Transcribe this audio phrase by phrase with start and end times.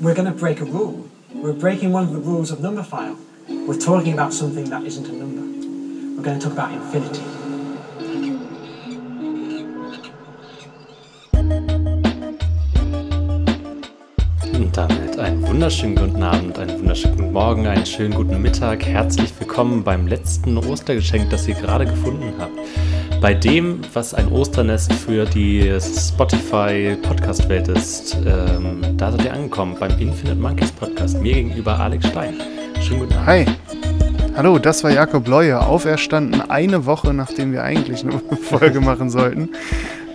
[0.00, 1.08] we're going to break a rule.
[1.34, 3.16] We're breaking one of the rules of Numberphile.
[3.66, 5.42] We're talking about something that isn't a number.
[6.16, 7.22] We're going to talk about infinity.
[14.54, 18.84] Und damit einen wunderschönen guten Abend, einen wunderschönen guten Morgen, einen schönen guten Mittag.
[18.84, 22.52] Herzlich willkommen beim letzten Ostergeschenk, das ihr gerade gefunden habt.
[23.20, 29.90] Bei dem, was ein Osternest für die Spotify-Podcast-Welt ist, ähm, da seid ihr angekommen beim
[29.98, 31.20] Infinite Monkeys Podcast.
[31.20, 32.40] Mir gegenüber Alex Stein.
[32.80, 33.26] Schönen guten Abend.
[33.26, 33.46] Hi.
[34.36, 39.50] Hallo, das war Jakob Leue, auferstanden eine Woche, nachdem wir eigentlich eine Folge machen sollten.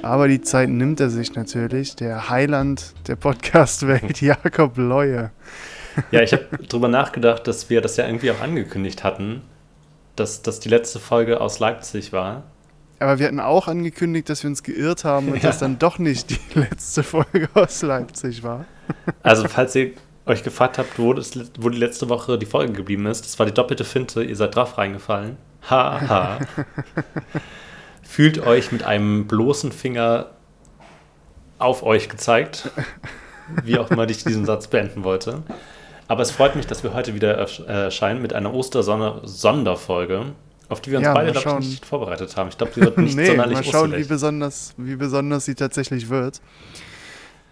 [0.01, 1.97] Aber die Zeit nimmt er sich natürlich.
[1.97, 5.31] Der Heiland der Podcast-Welt, Jakob Leue.
[6.11, 9.41] Ja, ich habe drüber nachgedacht, dass wir das ja irgendwie auch angekündigt hatten,
[10.15, 12.43] dass das die letzte Folge aus Leipzig war.
[12.99, 15.41] Aber wir hatten auch angekündigt, dass wir uns geirrt haben und Ja.
[15.49, 18.65] dass dann doch nicht die letzte Folge aus Leipzig war.
[19.23, 19.91] Also, falls ihr
[20.25, 23.45] euch gefragt habt, wo, das, wo die letzte Woche die Folge geblieben ist, das war
[23.45, 25.37] die doppelte Finte, ihr seid drauf reingefallen.
[25.69, 26.39] Ha, ha.
[28.03, 30.27] Fühlt euch mit einem bloßen Finger
[31.59, 32.69] auf euch gezeigt,
[33.63, 35.43] wie auch immer ich diesen Satz beenden wollte.
[36.07, 40.33] Aber es freut mich, dass wir heute wieder ersch- erscheinen mit einer Ostersonderfolge,
[40.73, 42.49] auf die wir uns Ja, beide mal glaub ich, nicht vorbereitet haben.
[42.49, 46.09] Ich glaube, sie wird nicht nee, sonderlich mal schauen, wie besonders, wie besonders sie tatsächlich
[46.09, 46.41] wird.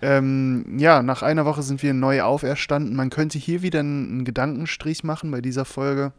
[0.02, 2.96] Ähm, ja, nach einer Woche sind wir neu auferstanden.
[2.96, 6.12] Man könnte hier wieder einen, Gedankenstrich machen bei dieser Folge,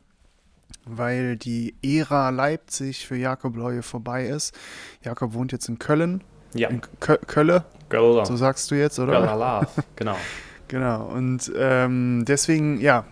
[0.86, 4.54] weil die Ära Leipzig für Jakob Leue vorbei ist.
[5.02, 6.22] Jakob wohnt jetzt in Köln.
[6.54, 9.20] Ja, In Kö Kölle, Girl, so sagst du jetzt, oder?
[9.20, 10.16] Love, genau.
[10.68, 11.04] Genau.
[11.04, 13.04] Und ähm, deswegen, ja,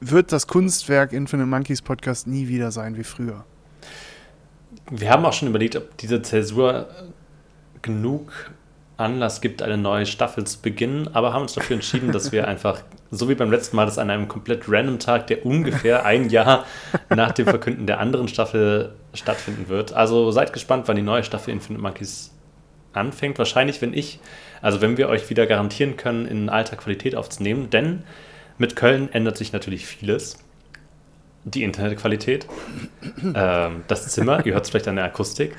[0.00, 3.44] wird das Kunstwerk Infinite Monkeys Podcast nie wieder sein wie früher.
[4.90, 6.88] Wir haben auch schon überlegt, ob diese Zäsur
[7.82, 8.50] genug
[8.96, 12.80] Anlass gibt, eine neue Staffel zu beginnen, aber haben uns dafür entschieden, dass wir einfach,
[13.10, 16.66] so wie beim letzten Mal, das an einem komplett random Tag, der ungefähr ein Jahr
[17.08, 19.92] nach dem Verkünden der anderen Staffel stattfinden wird.
[19.92, 22.32] Also seid gespannt, wann die neue Staffel Infinite Monkeys
[22.92, 23.38] anfängt.
[23.38, 24.20] Wahrscheinlich, wenn ich,
[24.60, 28.02] also wenn wir euch wieder garantieren können, in alter Qualität aufzunehmen, denn
[28.60, 30.36] mit Köln ändert sich natürlich vieles.
[31.44, 32.46] Die Internetqualität,
[33.34, 35.56] ähm, das Zimmer, ihr hört es vielleicht an der Akustik.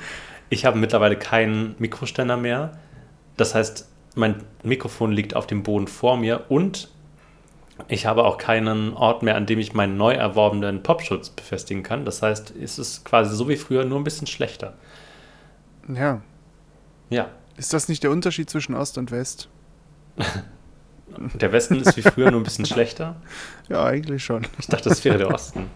[0.48, 2.78] Ich habe mittlerweile keinen Mikroständer mehr.
[3.36, 6.90] Das heißt, mein Mikrofon liegt auf dem Boden vor mir und
[7.88, 12.04] ich habe auch keinen Ort mehr, an dem ich meinen neu erworbenen Popschutz befestigen kann.
[12.04, 14.74] Das heißt, es ist quasi so wie früher, nur ein bisschen schlechter.
[15.92, 16.22] Ja.
[17.10, 19.48] Ja, Ist das nicht der Unterschied zwischen Ost und West?
[21.34, 23.16] der Westen ist wie früher nur ein bisschen schlechter.
[23.68, 24.46] Ja, eigentlich schon.
[24.58, 25.66] Ich dachte, das wäre der Osten.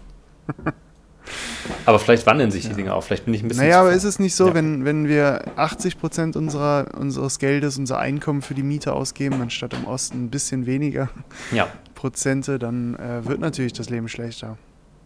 [1.84, 3.02] Aber vielleicht wandeln sich die Dinge auch.
[3.02, 3.64] Vielleicht bin ich ein bisschen.
[3.64, 4.54] Naja, aber ist es nicht so, Ja.
[4.54, 9.86] wenn, wenn wir 80% unserer, unseres Geldes, unser Einkommen für die Miete ausgeben, anstatt im
[9.86, 11.08] Osten ein bisschen weniger
[11.50, 14.56] Ja, Prozente, dann äh, wird natürlich das Leben schlechter.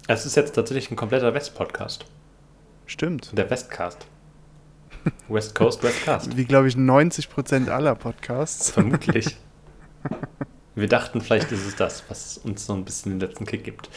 [0.09, 2.05] es ist jetzt tatsächlich ein kompletter West-Podcast.
[2.87, 3.37] Stimmt.
[3.39, 4.07] Der Westcast.
[5.29, 6.37] West Coast, Westcast.
[6.37, 8.71] Wie, glaube ich, 90% aller Podcasts.
[8.71, 9.37] Vermutlich.
[10.75, 13.89] Wir dachten, vielleicht ist es das, was uns so ein bisschen den letzten Kick gibt.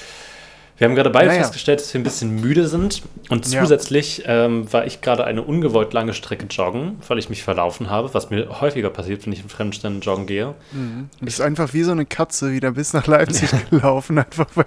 [0.75, 1.41] Wir haben gerade beide Naja.
[1.43, 3.03] festgestellt, dass wir ein bisschen müde sind.
[3.29, 3.61] Und Ja.
[3.61, 8.11] zusätzlich ähm, war ich gerade eine ungewollt lange Strecke joggen, weil ich mich verlaufen habe,
[8.15, 10.55] was mir häufiger passiert, wenn ich in fremden Ständen joggen gehe.
[10.71, 14.65] Du bist einfach wie so eine Katze wieder bis nach Leipzig gelaufen, einfach weil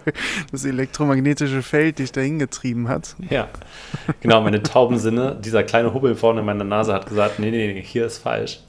[0.53, 3.17] das elektromagnetische Feld dich dahin getrieben hat.
[3.29, 3.49] Ja,
[4.21, 5.37] genau, meine tauben Sinne.
[5.45, 8.61] Dieser kleine Hubbel vorne in meiner Nase hat gesagt, nee, nee, nee, hier ist falsch.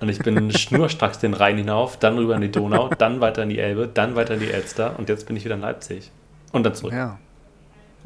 [0.00, 3.50] Und ich bin schnurstracks den Rhein hinauf, dann rüber in die Donau, dann weiter in
[3.50, 6.10] die Elbe, dann weiter in die Elster und jetzt bin ich wieder in Leipzig.
[6.52, 6.92] Und dann zurück.
[6.94, 7.18] Ja.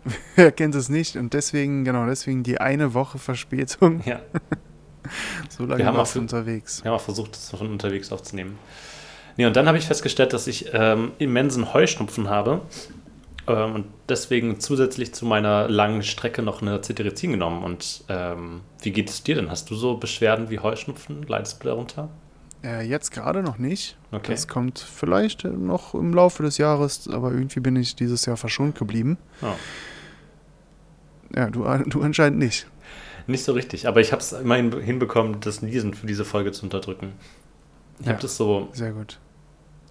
[0.37, 1.17] Wer kennt es nicht?
[1.17, 4.03] Und deswegen, genau, deswegen die eine Woche Verspätung.
[4.05, 4.21] Ja,
[5.49, 6.83] So lange Wir haben auch- unterwegs.
[6.83, 8.59] wir haben auch versucht, das von unterwegs aufzunehmen.
[9.37, 12.61] Nee, und dann habe ich festgestellt, dass ich ähm, immensen Heuschnupfen habe
[13.47, 17.63] ähm, und deswegen zusätzlich zu meiner langen Strecke noch eine Cetirizin genommen.
[17.65, 19.51] Und ähm, wie geht es dir denn?
[19.51, 21.23] Hast du so Beschwerden wie Heuschnupfen?
[21.27, 22.09] Leidest du darunter?
[22.63, 23.97] Äh, jetzt gerade noch nicht.
[24.13, 24.33] Okay.
[24.33, 28.79] Das kommt vielleicht noch im Laufe des Jahres, aber irgendwie bin ich dieses Jahr verschont
[28.79, 29.19] geblieben.
[29.43, 29.47] Oh.
[31.37, 32.67] Ja, du, du anscheinend nicht.
[33.27, 36.63] Nicht so richtig, aber ich habe es immerhin hinbekommen, das Niesen für diese Folge zu
[36.65, 37.13] unterdrücken.
[37.99, 38.13] Ich Ja.
[38.13, 39.19] habe das so Sehr gut.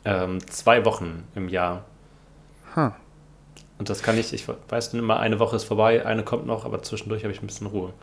[0.05, 1.85] ähm, zwei Wochen im Jahr.
[2.75, 2.95] Ha.
[3.77, 6.65] Und das kann ich, ich weiß dann immer, eine Woche ist vorbei, eine kommt noch,
[6.65, 7.93] aber zwischendurch habe ich ein bisschen Ruhe.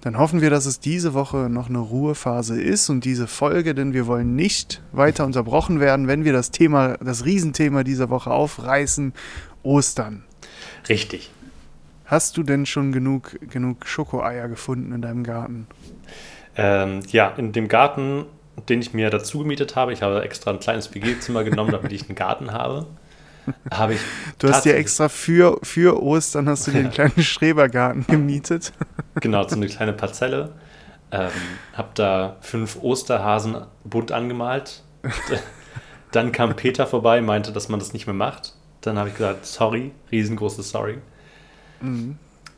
[0.00, 3.94] Dann hoffen wir, dass es diese Woche noch eine Ruhephase ist und diese Folge, denn
[3.94, 9.12] wir wollen nicht weiter unterbrochen werden, wenn wir das Thema, das Riesenthema dieser Woche aufreißen,
[9.62, 10.24] Ostern.
[10.88, 11.30] Richtig.
[12.04, 15.66] Hast du denn schon genug, genug Schokoeier gefunden in deinem Garten?
[16.56, 18.26] Ähm, ja, in dem Garten
[18.68, 19.92] den ich mir dazu gemietet habe.
[19.92, 22.86] Ich habe extra ein kleines WG-Zimmer genommen, damit ich einen Garten habe.
[23.70, 24.00] Habe ich
[24.38, 28.72] Du hast dir extra für, für Ostern hast du dir einen kleinen Schrebergarten gemietet.
[29.20, 30.52] Genau, so eine kleine Parzelle.
[31.10, 31.30] Ähm,
[31.74, 34.82] hab da fünf Osterhasen bunt angemalt.
[36.12, 38.54] Dann kam Peter vorbei, meinte, dass man das nicht mehr macht.
[38.82, 40.98] Dann habe ich gesagt, sorry, riesengroßes Sorry.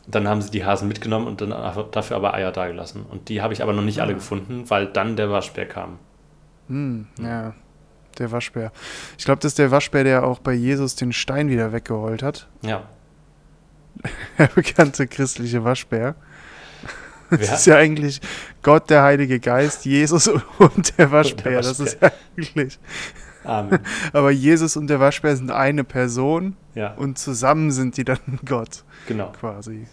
[0.07, 1.51] Dann haben sie die Hasen mitgenommen und dann
[1.93, 3.05] dafür aber Eier dagelassen.
[3.09, 5.99] Und die habe ich aber noch nicht alle gefunden, weil dann der Waschbär kam.
[6.69, 7.55] Hm, ja,
[8.19, 8.73] der Waschbär.
[9.19, 12.49] Ich glaube, das ist der Waschbär, der auch bei Jesus den Stein wieder weggeholt hat.
[12.63, 12.85] Ja.
[14.39, 16.15] Der bekannte christliche Waschbär.
[17.31, 18.21] Das Wer- ist ja eigentlich
[18.63, 21.61] Gott, der Heilige Geist, Jesus und der Waschbär.
[21.61, 22.79] Das ist ja eigentlich.
[23.45, 23.79] Amen.
[24.13, 28.85] Aber Jesus und der Waschbär sind eine Person Ja, und zusammen sind die dann Gott
[29.07, 29.33] genau.
[29.33, 29.87] quasi.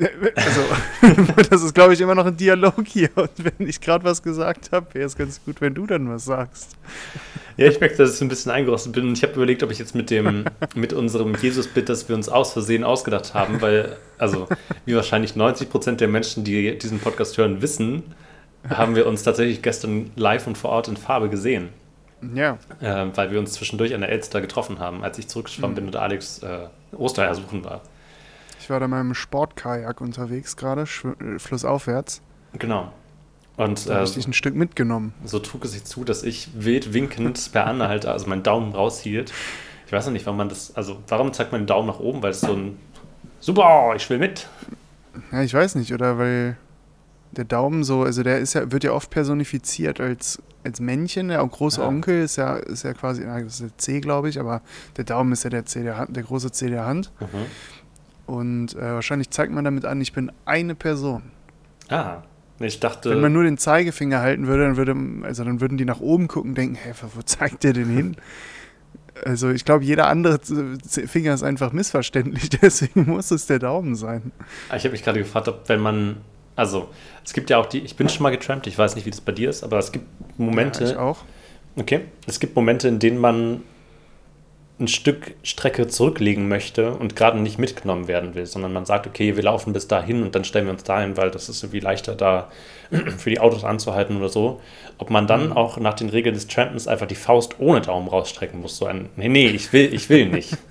[0.00, 3.10] Also, das ist, glaube ich, immer noch ein Dialog hier.
[3.16, 6.24] Und wenn ich gerade was gesagt habe, wäre es ganz gut, wenn du dann was
[6.24, 6.76] sagst.
[7.56, 9.08] Ja, ich merke, dass ich so ein bisschen eingerostet bin.
[9.08, 12.28] Und ich habe überlegt, ob ich jetzt mit dem, mit unserem Jesus-Bit, das wir uns
[12.28, 14.46] aus Versehen ausgedacht haben, weil, also,
[14.84, 18.04] wie wahrscheinlich 90 Prozent der Menschen, die diesen Podcast hören, wissen,
[18.68, 21.70] haben wir uns tatsächlich gestern live und vor Ort in Farbe gesehen.
[22.34, 25.86] Ja, Äh, weil wir uns zwischendurch an der Elster getroffen haben, als ich zurückgeschwommen bin
[25.86, 26.66] und Alex äh,
[26.96, 27.82] Ostereier suchen war.
[28.68, 32.20] Ich war da mal im Sportkajak unterwegs gerade, äh, flussaufwärts.
[32.52, 32.92] Genau.
[33.56, 35.14] Und Da habe ich dich ein Stück mitgenommen.
[35.24, 39.32] so trug es sich zu, dass ich wild winkend per Anhalter, also meinen Daumen raushielt.
[39.86, 42.22] Ich weiß noch nicht, warum man das, also warum zeigt man den Daumen nach oben,
[42.22, 42.78] weil es so ein
[43.40, 44.46] Super, ich will mit.
[45.32, 46.58] Ja, ich weiß nicht, oder weil
[47.32, 51.42] der Daumen so, also der ist ja, wird ja oft personifiziert als, als Männchen, der
[51.46, 51.88] große Ja.
[51.88, 54.60] Onkel ist ja, ist ja quasi, das ist der C, glaube ich, aber
[54.98, 57.10] der Daumen ist ja der C der Hand, der große C der Hand.
[57.20, 57.46] Mhm.
[58.28, 61.22] Und äh, wahrscheinlich zeigt man damit an, ich bin eine Person.
[61.88, 62.18] Ah,
[62.60, 64.94] ich dachte, Wenn man nur den Zeigefinger halten würde, dann würde,
[65.26, 68.16] also dann würden die nach oben gucken und denken, hä, wo zeigt der denn hin?
[69.24, 70.38] Also ich glaube, jeder andere
[71.06, 74.30] Finger ist einfach missverständlich, deswegen muss es der Daumen sein.
[74.76, 76.16] ich habe mich gerade gefragt, ob wenn man,
[76.54, 76.90] also
[77.24, 79.22] es gibt ja auch die, ich bin schon mal getrampt, ich weiß nicht, wie das
[79.22, 80.04] bei dir ist, aber es gibt
[80.38, 81.24] Momente, Ja, ich auch.
[81.76, 82.02] Okay.
[82.26, 83.62] Es gibt Momente, in denen man
[84.80, 89.34] ein Stück Strecke zurücklegen möchte und gerade nicht mitgenommen werden will, sondern man sagt, okay,
[89.34, 92.14] wir laufen bis dahin und dann stellen wir uns dahin, weil das ist irgendwie leichter
[92.14, 92.50] da
[93.18, 94.60] für die Autos anzuhalten oder so.
[94.98, 98.60] Ob man dann auch nach den Regeln des Trampens einfach die Faust ohne Daumen rausstrecken
[98.60, 98.76] muss.
[98.76, 100.56] So ein, nee, nee, ich will, ich will nicht.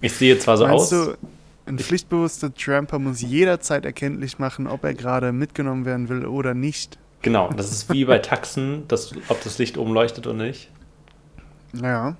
[0.00, 1.06] Ich sehe zwar so Meinst aus.
[1.06, 1.16] du,
[1.64, 6.98] ein pflichtbewusster Tramper muss jederzeit erkenntlich machen, ob er gerade mitgenommen werden will oder nicht?
[7.22, 10.68] Genau, das ist wie bei Taxen, das, ob das Licht oben leuchtet oder nicht.
[11.72, 12.16] Ja.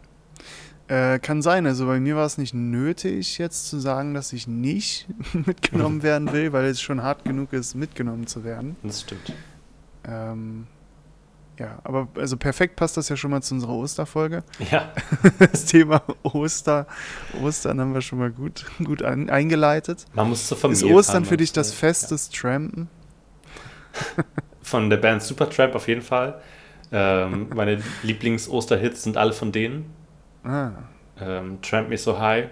[0.95, 1.67] Äh, kann sein.
[1.67, 6.33] Also bei mir war es nicht nötig, jetzt zu sagen, dass ich nicht mitgenommen werden
[6.33, 8.77] will, weil es schon hart genug ist, mitgenommen zu werden.
[8.85, 9.33] Das stimmt.
[10.07, 10.69] Ähm,
[11.59, 14.45] ja, aber also perfekt passt das ja schon mal zu unserer Osterfolge.
[14.71, 14.93] Ja,
[15.39, 16.87] Das Thema Oster,
[17.43, 20.05] Ostern haben wir schon mal gut, gut an, eingeleitet.
[20.15, 21.77] man muss zur Ist Familie Ostern fahren, für dich das ja.
[21.77, 22.89] Fest des Trampen?
[24.63, 26.41] Von der Band Supertramp auf jeden Fall.
[26.93, 29.87] Ähm, meine Lieblings-Osterhits sind alle von denen.
[30.45, 30.73] Ah,
[31.21, 32.49] Ähm, Tramp Me So High,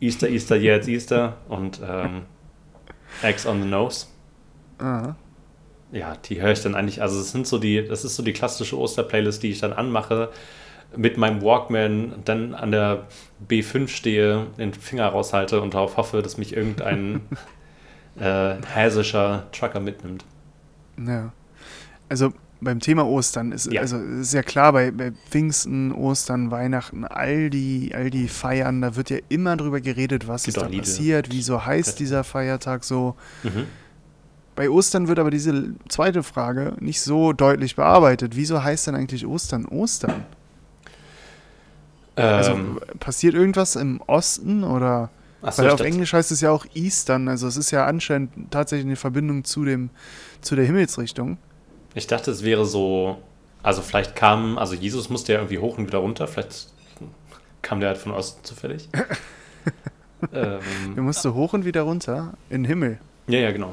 [0.00, 2.22] Easter, Easter, Yeah, it's Easter und ähm,
[3.22, 4.06] Eggs on the Nose.
[4.78, 5.14] ah.
[5.90, 8.34] Ja, die höre ich dann eigentlich, also es sind so die, das ist so die
[8.34, 10.28] klassische Osterplaylist, die ich dann anmache,
[10.94, 13.06] mit meinem Walkman dann an der
[13.48, 17.22] B5 stehe, den Finger raushalte und darauf hoffe, dass mich irgendein
[18.20, 20.24] äh, häsischer Trucker mitnimmt.
[20.98, 21.32] Ja.
[22.10, 23.80] Also beim Thema Ostern ist, Ja.
[23.82, 28.96] also ist ja klar, bei, bei Pfingsten, Ostern, Weihnachten, all die, all die Feiern, da
[28.96, 30.82] wird ja immer drüber geredet, was Gibt ist da Lieder.
[30.82, 33.14] passiert, wieso heißt dieser Feiertag so.
[33.44, 33.66] Mhm.
[34.56, 38.34] Bei Ostern wird aber diese zweite Frage nicht so deutlich bearbeitet.
[38.34, 40.24] Wieso heißt denn eigentlich Ostern Ostern?
[42.16, 45.10] Also Ähm, passiert irgendwas im Osten oder?
[45.42, 48.86] achso, Weil auf Englisch heißt es ja auch Eastern, also es ist ja anscheinend tatsächlich
[48.86, 49.90] eine Verbindung zu dem,
[50.40, 51.38] zu der Himmelsrichtung.
[51.94, 53.18] Ich dachte, es wäre so,
[53.62, 56.68] also vielleicht kam, also Jesus musste ja irgendwie hoch und wieder runter, vielleicht
[57.62, 58.88] kam der halt von Osten zufällig.
[60.32, 60.60] Er
[60.96, 62.98] ähm, musste hoch und wieder runter in den Himmel.
[63.26, 63.72] ja, ja, genau.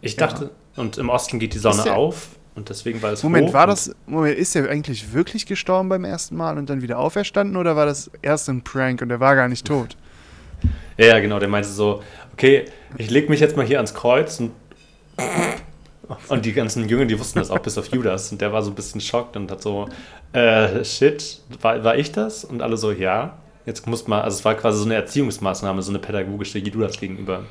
[0.00, 0.26] Ich Ja.
[0.26, 3.52] dachte, und im Osten geht die Sonne der- auf und deswegen war es Moment, hoch
[3.54, 7.56] war das, Moment, ist er eigentlich wirklich gestorben beim ersten Mal und dann wieder auferstanden
[7.56, 9.96] oder war das erst ein Prank und er war gar nicht tot?
[10.96, 12.64] Ja, ja, genau, der meinte so, okay,
[12.96, 14.52] ich leg mich jetzt mal hier ans Kreuz und
[16.28, 18.30] und die ganzen Jünger, die wussten das auch, bis auf Judas.
[18.32, 19.88] Und der war so ein bisschen schockt und hat so,
[20.32, 22.44] äh, shit, war, war ich das?
[22.44, 23.38] Und alle so, ja.
[23.64, 27.44] Jetzt muss man, also es war quasi so eine Erziehungsmaßnahme, so eine pädagogische Judas gegenüber.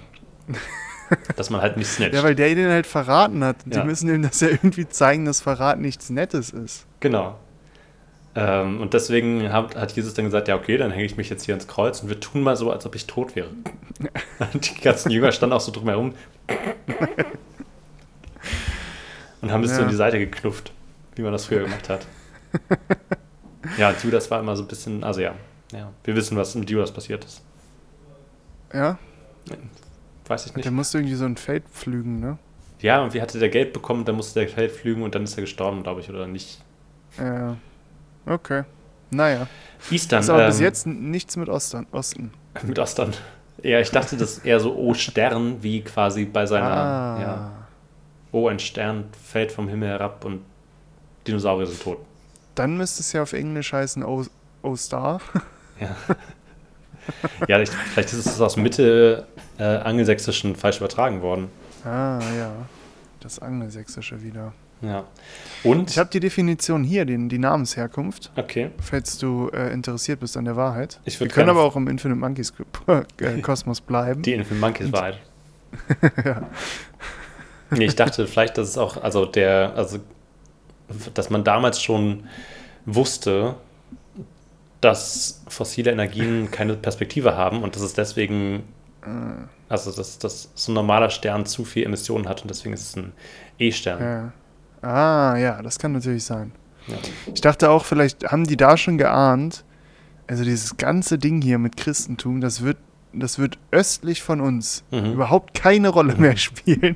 [1.35, 2.15] dass man halt nicht snitcht.
[2.15, 3.57] Ja, weil der den halt verraten hat.
[3.65, 3.83] Die Ja.
[3.83, 6.85] müssen ihm das ja irgendwie zeigen, dass Verrat nichts Nettes ist.
[6.99, 7.35] Genau.
[8.37, 11.45] Ähm, und deswegen hat, hat Jesus dann gesagt, ja okay, dann hänge ich mich jetzt
[11.45, 13.47] hier ins Kreuz und wir tun mal so, als ob ich tot wäre.
[14.53, 16.13] Und die ganzen Jünger standen auch so drumherum
[19.41, 19.83] und haben das so Ja.
[19.83, 20.71] in die Seite geknufft,
[21.15, 22.05] wie man das früher gemacht hat.
[23.79, 25.33] Ja, Judas war immer so ein bisschen, also ja,
[25.73, 27.41] ja, wir wissen, was mit Judas passiert ist.
[28.71, 28.97] Ja,
[30.27, 30.65] Weiß ich nicht.
[30.65, 32.37] der musste irgendwie so ein Feld pflügen, ne?
[32.81, 35.35] Ja, und wie hatte der Geld bekommen, dann musste der Feld flügen und dann ist
[35.37, 36.59] er gestorben, glaube ich, oder nicht.
[37.17, 37.57] Ja.
[38.27, 38.63] Okay.
[39.09, 39.47] Naja.
[39.89, 40.19] Eastern.
[40.19, 41.87] ist aber bis ähm, jetzt n- nichts mit Ostern.
[41.91, 42.31] Osten.
[42.63, 43.13] Mit Ostern.
[43.63, 47.21] Ja, ich dachte, das ist eher so O Stern, wie quasi bei seiner, ah.
[47.21, 47.51] ja,
[48.35, 50.41] Oh, ein Stern fällt vom Himmel herab und
[51.25, 51.99] Dinosaurier sind tot.
[52.55, 54.25] Dann müsste es ja auf Englisch heißen O,
[54.61, 55.21] o Star.
[55.79, 55.95] Ja,
[57.47, 59.27] ja ich, vielleicht ist es aus Mitte
[59.57, 61.49] äh, Angelsächsischen falsch übertragen worden.
[61.83, 62.51] Ah, ja.
[63.19, 64.53] Das Angelsächsische wieder.
[64.81, 65.03] Ja.
[65.63, 70.37] Und, Ich habe die Definition hier, den, die Namensherkunft, okay, falls du äh, interessiert bist
[70.37, 71.01] an der Wahrheit.
[71.03, 72.53] Ich Wir können aber auch im Infinite Monkeys
[72.87, 74.21] äh, Kosmos bleiben.
[74.21, 75.19] die Infinite Monkeys Wahrheit.
[77.77, 79.99] Nee, ich dachte vielleicht, dass es auch, also der, also,
[81.13, 82.23] dass man damals schon
[82.85, 83.55] wusste,
[84.81, 88.63] dass fossile Energien keine Perspektive haben und dass es deswegen,
[89.67, 92.95] also dass, dass so ein normaler Stern zu viel Emissionen hat und deswegen ist es
[92.95, 93.11] ein
[93.57, 94.01] E-Stern.
[94.01, 94.33] Ja.
[94.87, 96.51] Ah, ja, das kann natürlich sein.
[96.87, 96.97] Ja.
[97.33, 99.63] Ich dachte auch, vielleicht haben die da schon geahnt,
[100.27, 102.77] also dieses ganze Ding hier mit Christentum, das wird,
[103.19, 105.13] das wird östlich von uns Mhm.
[105.13, 106.95] überhaupt keine Rolle mehr spielen.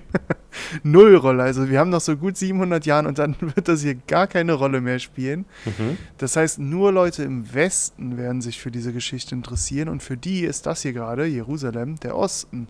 [0.83, 1.43] Null Rolle.
[1.43, 4.53] Also wir haben noch so gut 700 Jahre und dann wird das hier gar keine
[4.53, 5.45] Rolle mehr spielen.
[5.65, 5.97] Mhm.
[6.17, 10.41] Das heißt, nur Leute im Westen werden sich für diese Geschichte interessieren und für die
[10.41, 12.67] ist das hier gerade, Jerusalem, der Osten,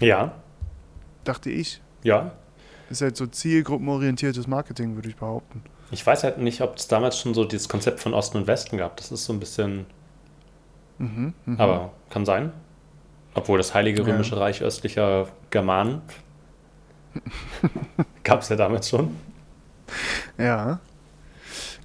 [0.00, 0.34] Ja,
[1.24, 1.80] dachte ich.
[2.02, 2.32] ja.
[2.88, 5.60] Ist halt so zielgruppenorientiertes Marketing, würde ich behaupten.
[5.90, 8.76] Ich weiß halt nicht, ob es damals schon so dieses Konzept von Osten und Westen
[8.76, 8.96] gab.
[8.98, 9.86] Das ist so ein bisschen,
[10.98, 11.60] Mhm, mhm.
[11.60, 12.52] aber kann sein.
[13.34, 14.08] Obwohl das Heilige Ja.
[14.08, 16.00] Römische Reich östlicher Germanen
[18.24, 19.16] gab es ja damals schon.
[20.38, 20.80] Ja.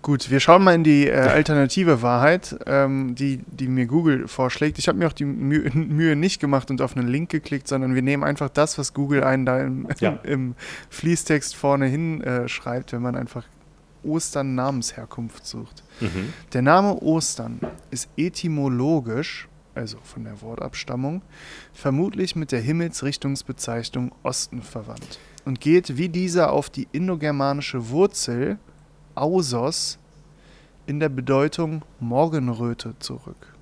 [0.01, 4.79] Gut, wir schauen mal in die äh, alternative Wahrheit, ähm, die, die mir Google vorschlägt.
[4.79, 7.93] Ich habe mir auch die Mühe, Mühe nicht gemacht und auf einen Link geklickt, sondern
[7.93, 10.19] wir nehmen einfach das, was Google einen da im, Ja.
[10.23, 10.55] im
[10.89, 13.45] Fließtext vorne hin äh, schreibt, wenn man einfach
[14.03, 15.83] Ostern Namensherkunft sucht.
[15.99, 16.33] Mhm.
[16.53, 21.21] Der Name Ostern ist etymologisch, also von der Wortabstammung,
[21.73, 28.57] vermutlich mit der Himmelsrichtungsbezeichnung Osten verwandt und geht wie dieser auf die indogermanische Wurzel
[29.15, 29.97] Ausos
[30.85, 33.53] in der Bedeutung Morgenröte zurück.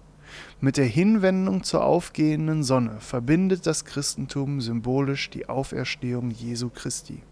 [0.62, 7.24] Mit der Hinwendung zur aufgehenden Sonne verbindet das Christentum symbolisch die Auferstehung Jesu Christi.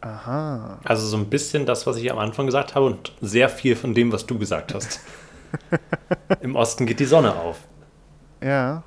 [0.00, 0.78] Aha.
[0.84, 3.94] Also so ein bisschen das, was ich am Anfang gesagt habe und sehr viel von
[3.94, 5.00] dem, was du gesagt hast.
[6.40, 7.58] Im Osten geht die Sonne auf.
[8.42, 8.84] Ja,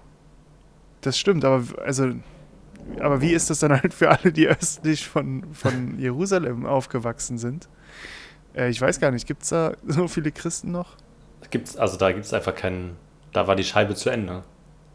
[1.02, 2.12] das stimmt, aber also,
[3.00, 7.68] aber wie ist das dann halt für alle, die östlich von, von Jerusalem aufgewachsen sind?
[8.56, 10.96] Äh, ich weiß gar nicht, gibt es da so viele Christen noch?
[11.50, 12.96] Gibt's, also da gibt es einfach keinen,
[13.34, 14.44] da war die Scheibe zu Ende.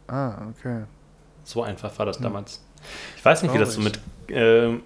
[0.07, 0.85] Ah, okay.
[1.45, 2.23] So einfach war das Hm.
[2.23, 2.63] damals.
[3.17, 4.77] Ich weiß nicht, wie das so mit Traurig.
[4.77, 4.79] äh,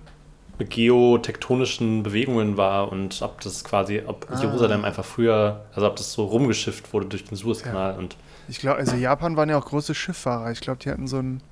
[0.65, 4.41] geotektonischen Bewegungen war und ob das quasi, ob Ah.
[4.41, 8.17] Jerusalem einfach früher, also ob das so rumgeschifft wurde durch den Suezkanal und
[8.49, 10.51] Ich glaube, also Japan waren ja auch große Schifffahrer.
[10.51, 11.43] Ich glaube, die hatten so ein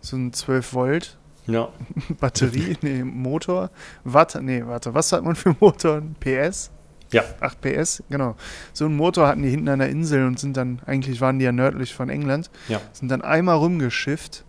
[0.00, 1.68] so ein 12 Volt ja,
[2.20, 3.70] Batterie, nee, Motor.
[4.04, 6.14] Watt, nee, warte, was hat man für Motoren?
[6.20, 6.70] PS?
[7.12, 7.22] Ja.
[7.40, 8.34] 8 PS, genau.
[8.72, 11.44] So einen Motor hatten die hinten an der Insel und sind dann, eigentlich waren die
[11.44, 12.80] ja nördlich von England, Ja.
[12.92, 14.44] sind dann einmal rumgeschifft,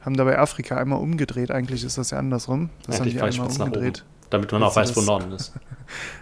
[0.00, 1.50] haben dabei Afrika einmal umgedreht.
[1.50, 2.70] Eigentlich ist das ja andersrum.
[2.86, 5.52] Das haben Eigentlich die einmal umgedreht, damit man auch weiß, wo Norden ist.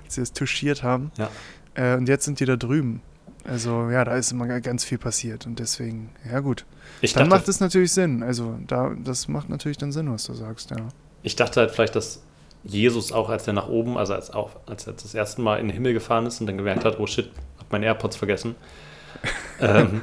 [0.05, 1.11] als sie es touchiert haben.
[1.17, 1.31] Ja.
[1.75, 3.03] Äh, und jetzt sind die da drüben.
[3.45, 6.65] Also ja, da ist immer ganz viel passiert und deswegen, ja gut.
[7.01, 8.23] Ich Dann dachte, macht es natürlich Sinn.
[8.23, 10.79] Also da, das macht natürlich dann Sinn, was du sagst, ja.
[11.23, 12.23] ich dachte halt vielleicht, dass
[12.65, 15.69] Jesus auch, als er nach oben, also als, auch, als er das erste Mal in
[15.69, 18.57] den Himmel gefahren ist und dann gemerkt hat, oh shit, hab meine AirPods vergessen,
[19.61, 20.03] ähm,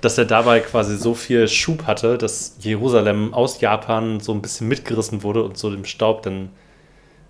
[0.00, 4.68] dass er dabei quasi so viel Schub hatte, dass Jerusalem aus Japan so ein bisschen
[4.68, 6.50] mitgerissen wurde und so dem Staub dann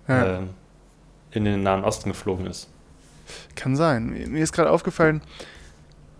[0.07, 0.39] ja.
[0.39, 0.49] ähm,
[1.31, 2.69] in den Nahen Osten geflogen ist.
[3.55, 4.09] Kann sein.
[4.29, 5.21] Mir ist gerade aufgefallen,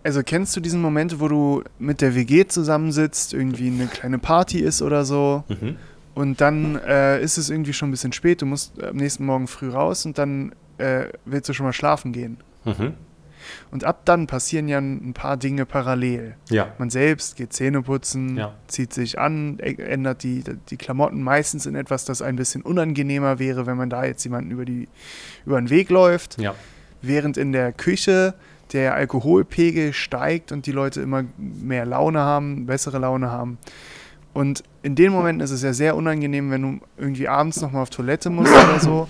[0.04, 4.58] also kennst du diesen Moment, wo du mit der WG zusammensitzt, irgendwie eine kleine Party
[4.60, 5.76] ist oder so Mhm.
[6.14, 9.46] und dann äh, ist es irgendwie schon ein bisschen spät, du musst am nächsten Morgen
[9.46, 12.38] früh raus und dann äh, willst du schon mal schlafen gehen.
[12.64, 12.94] Mhm.
[13.70, 16.34] Und ab dann passieren ja ein paar Dinge parallel.
[16.50, 16.68] Ja.
[16.78, 18.54] Man selbst geht Zähne putzen, Ja.
[18.66, 23.38] zieht sich an, ä- ändert die, die Klamotten meistens in etwas, das ein bisschen unangenehmer
[23.38, 24.88] wäre, wenn man da jetzt jemanden über, die,
[25.46, 26.40] über den Weg läuft.
[26.40, 26.54] Ja.
[27.00, 28.34] Während in der Küche
[28.72, 33.58] der Alkoholpegel steigt und die Leute immer mehr Laune haben, bessere Laune haben.
[34.32, 37.90] Und in den Momenten ist es ja sehr unangenehm, wenn du irgendwie abends nochmal auf
[37.90, 39.08] Toilette musst oder so.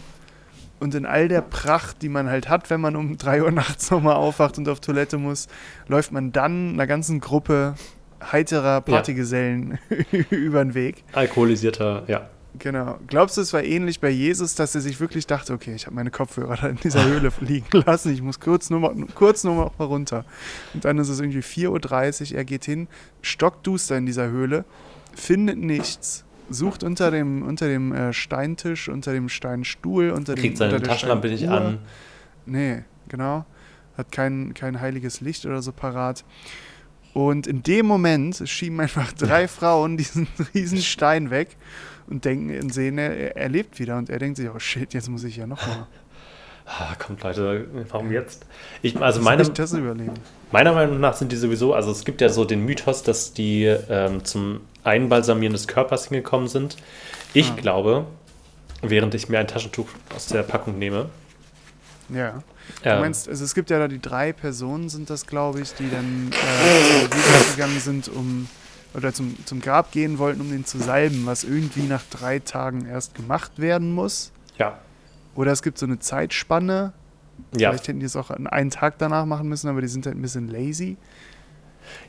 [0.82, 3.92] Und in all der Pracht, die man halt hat, wenn man um 3 Uhr nachts
[3.92, 5.46] nochmal aufwacht und auf Toilette muss,
[5.86, 7.76] läuft man dann einer ganzen Gruppe
[8.20, 9.78] heiterer Partygesellen
[10.30, 11.04] über den Weg.
[11.12, 12.28] Alkoholisierter, ja.
[12.58, 12.98] Genau.
[13.06, 15.94] Glaubst du, es war ähnlich bei Jesus, dass er sich wirklich dachte, okay, ich habe
[15.94, 19.72] meine Kopfhörer da in dieser Höhle liegen lassen, ich muss kurz nur, mal, kurz nur
[19.78, 20.24] mal runter.
[20.74, 22.88] Und dann ist es irgendwie 4.30 Uhr, er geht hin,
[23.20, 24.64] stockduster in dieser Höhle,
[25.14, 30.58] findet nichts, sucht unter dem, unter dem äh, Steintisch, unter dem Steinstuhl, unter dem Kriegt
[30.58, 31.78] seine Taschenlampe nicht an.
[32.46, 33.44] Nee, genau.
[33.96, 36.24] Hat kein, kein heiliges Licht oder so parat.
[37.14, 41.56] Und in dem Moment schieben einfach drei Frauen diesen riesen Stein weg
[42.06, 43.98] und denken sehen, er, er lebt wieder.
[43.98, 45.86] Und er denkt sich, oh shit, jetzt muss ich ja nochmal.
[46.66, 48.46] Ah, kommt Leute, warum jetzt?
[48.82, 49.42] Ich, also meine,
[50.52, 53.64] meiner Meinung nach sind die sowieso, also es gibt ja so den Mythos, dass die
[53.64, 56.76] ähm, zum Einbalsamieren des Körpers hingekommen sind.
[57.34, 57.54] Ich Ah.
[57.56, 58.06] glaube,
[58.80, 61.06] während ich mir ein Taschentuch aus der Packung nehme,
[62.08, 62.42] Ja.
[62.84, 65.74] Du ähm, meinst, also es gibt ja da die drei Personen, sind das, glaube ich,
[65.74, 67.08] die dann äh,
[67.56, 68.48] gegangen sind, um
[68.94, 72.86] oder zum, zum Grab gehen wollten, um den zu salben, was irgendwie nach drei Tagen
[72.86, 74.30] erst gemacht werden muss.
[74.58, 74.78] ja,
[75.34, 76.92] Oder es gibt so eine Zeitspanne.
[77.56, 80.06] ja, Vielleicht hätten die es auch an einen Tag danach machen müssen, aber die sind
[80.06, 80.96] halt ein bisschen lazy.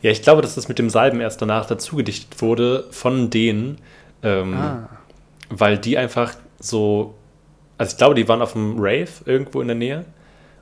[0.01, 3.77] ja, ich glaube, dass das mit dem Salben erst danach dazu gedichtet wurde von denen,
[4.21, 4.89] ähm, Ah.
[5.49, 7.15] weil die einfach so,
[7.77, 10.05] also ich glaube, die waren auf dem Rave irgendwo in der Nähe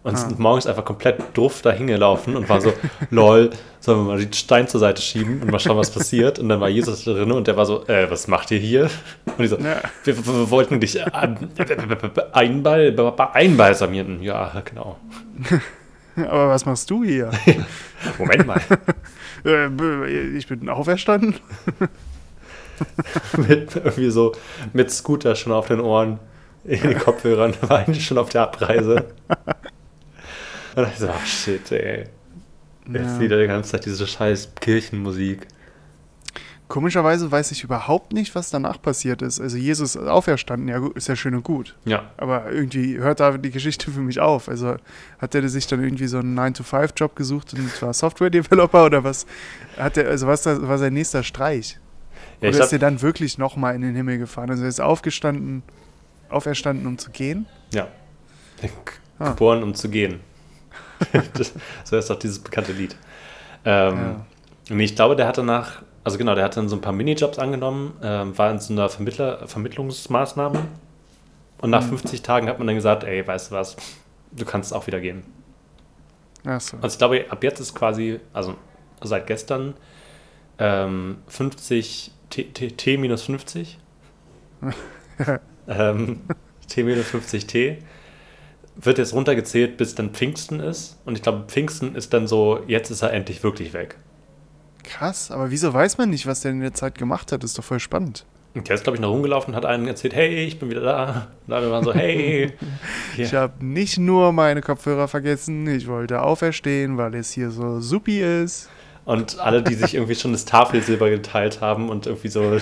[0.03, 0.17] und Ah.
[0.17, 2.73] sind morgens einfach komplett druff da hingelaufen und waren so,
[3.11, 6.39] lol, sollen wir mal den Stein zur Seite schieben und mal schauen, was passiert.
[6.39, 8.89] Und dann war Jesus drin und der war so, äh, was macht ihr hier?
[9.25, 9.81] Und die so, Ja.
[10.03, 11.05] wir, wir, wir wollten dich äh,
[12.33, 12.95] einball,
[13.33, 14.21] einbalsamieren.
[14.23, 14.97] Ja, genau.
[16.17, 17.31] Aber was machst du hier?
[18.17, 18.61] Moment mal.
[19.45, 21.35] äh, ich bin auferstanden.
[23.37, 24.33] mit irgendwie so
[24.73, 26.19] mit Scooter schon auf den Ohren,
[26.63, 29.05] in den Kopfhörern, war eigentlich schon auf der Abreise.
[30.75, 32.05] Und ich so, ach shit, ey.
[32.87, 33.19] Jetzt Ja.
[33.19, 35.47] wieder die ganze Zeit diese scheiß Kirchenmusik.
[36.67, 39.41] Komischerweise weiß ich überhaupt nicht, was danach passiert ist.
[39.41, 41.75] Also Jesus ist auferstanden, ja ist ja schön und gut.
[41.83, 44.47] Ja, Aber irgendwie hört da die Geschichte für mich auf.
[44.47, 44.77] Also
[45.19, 49.25] hat er sich dann irgendwie so einen 9-to-5-Job gesucht und war Software-Developer oder was?
[49.77, 51.77] Hat er, also was war sein nächster Streich?
[52.39, 54.49] ja oder ist er dann wirklich nochmal in den Himmel gefahren?
[54.49, 55.63] Also er ist aufgestanden,
[56.29, 57.47] auferstanden, um zu gehen?
[57.73, 57.87] ja.
[59.19, 59.29] Ah.
[59.31, 60.19] Geboren, um zu gehen.
[61.33, 62.95] das, so ist doch dieses bekannte Lied.
[63.65, 64.15] Ähm,
[64.69, 64.77] Ja.
[64.77, 67.93] Ich glaube, der hat danach, also genau, der hat dann so ein paar Minijobs angenommen,
[68.01, 70.63] ähm, war in so einer Vermittler, Vermittlungsmaßnahme.
[71.59, 71.89] Und nach Mhm.
[71.89, 73.75] 50 Tagen hat man dann gesagt, ey, weißt du was,
[74.31, 75.23] du kannst auch wieder gehen.
[76.45, 76.77] Achso.
[76.81, 78.55] Also ich glaube, ab jetzt ist quasi, also
[79.03, 79.73] seit gestern,
[80.57, 83.77] ähm, 50 T, T, T minus 50.
[85.67, 86.21] ähm,
[86.67, 87.77] T minus 50 T
[88.81, 90.97] wird jetzt runtergezählt, bis dann Pfingsten ist.
[91.05, 93.97] Und ich glaube, Pfingsten ist dann so, jetzt ist er endlich wirklich weg.
[94.83, 97.43] Krass, aber wieso weiß man nicht, was der in der Zeit gemacht hat?
[97.43, 98.25] ist doch voll spannend.
[98.53, 100.81] Und der ist, glaube ich, noch rumgelaufen und hat einen erzählt, hey, ich bin wieder
[100.81, 101.27] da.
[101.47, 102.47] Und alle waren so, hey.
[102.47, 102.51] Ja.
[103.17, 108.21] Ich habe nicht nur meine Kopfhörer vergessen, ich wollte auferstehen, weil es hier so supi
[108.21, 108.69] ist.
[109.05, 112.57] Und alle, die sich irgendwie schon das Tafelsilber geteilt haben und irgendwie so,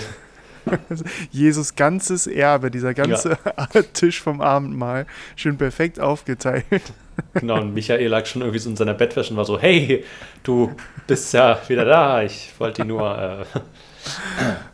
[1.30, 3.38] Jesus ganzes Erbe, dieser ganze
[3.92, 6.64] Tisch vom Abendmahl, schön perfekt aufgeteilt.
[7.34, 10.04] genau, und Michael lag schon irgendwie so in seiner Bettwäsche und war so, hey,
[10.42, 10.72] du
[11.06, 12.22] bist ja wieder da.
[12.22, 13.46] Ich wollte die nur,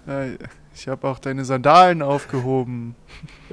[0.07, 0.37] äh, Äh,
[0.75, 2.95] Ich habe auch deine Sandalen aufgehoben.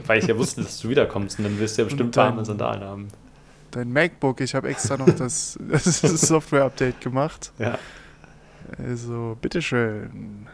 [0.06, 2.46] weil ich ja wusste, dass du wiederkommst und dann wirst du ja bestimmt dann- warme
[2.46, 3.08] Sandalen haben.
[3.72, 7.52] Dein MacBook, ich habe extra noch das, das Software-Update gemacht.
[7.58, 7.80] Ja.
[8.78, 10.48] Also, bitteschön.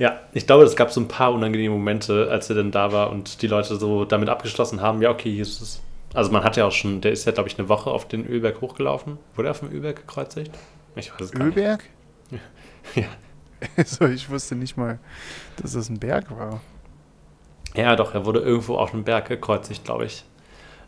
[0.00, 3.10] Ja, ich glaube, es gab so ein paar unangenehme Momente, als er dann da war
[3.10, 5.82] und die Leute so damit abgeschlossen haben, ja, okay, Jesus.
[6.14, 8.26] Also man hat ja auch schon, der ist ja, glaube ich, eine Woche auf den
[8.26, 9.18] Ölberg hochgelaufen.
[9.36, 10.50] Wurde er auf dem Ölberg gekreuzigt?
[10.96, 11.56] Ich weiß es gar nicht.
[11.56, 11.84] Ölberg?
[12.96, 13.04] Ja.
[13.76, 14.98] Also, ich wusste nicht mal,
[15.60, 16.62] dass das ein Berg war.
[17.76, 20.24] Ja, doch, er wurde irgendwo auf einem Berg gekreuzigt, glaube ich.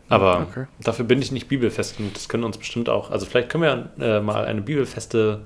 [0.09, 0.65] Aber Okay.
[0.81, 3.11] dafür bin ich nicht bibelfest und das können uns bestimmt auch.
[3.11, 5.41] Also vielleicht können wir äh, mal eine bibelfeste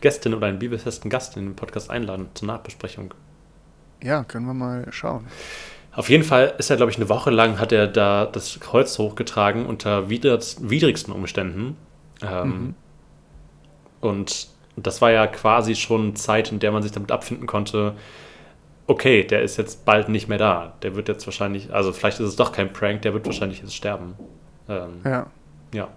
[0.00, 3.14] Gästin oder einen bibelfesten Gast in den Podcast einladen zur Nachbesprechung.
[4.02, 5.26] Ja, können wir mal schauen.
[5.92, 8.96] Auf jeden Fall ist er, glaube ich, eine Woche lang hat er da das Kreuz
[8.98, 11.76] hochgetragen unter widrigst- widrigsten Umständen.
[12.22, 12.74] Ähm, Mhm.
[14.00, 17.94] Und das war ja quasi schon Zeit, in der man sich damit abfinden konnte,
[18.86, 20.74] okay, der ist jetzt bald nicht mehr da.
[20.82, 23.74] Der wird jetzt wahrscheinlich, also vielleicht ist es doch kein Prank, der wird wahrscheinlich jetzt
[23.74, 24.14] sterben.
[24.68, 25.26] Ähm, Ja.
[25.74, 25.88] ja.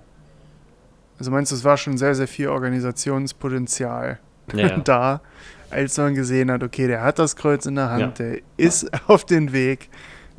[1.20, 4.20] Also meinst du, es war schon sehr, sehr viel Organisationspotenzial
[4.54, 4.78] Ja, ja.
[4.84, 5.22] da,
[5.70, 8.26] als man gesehen hat, okay, der hat das Kreuz in der Hand, Ja.
[8.26, 9.90] der ist auf den Weg.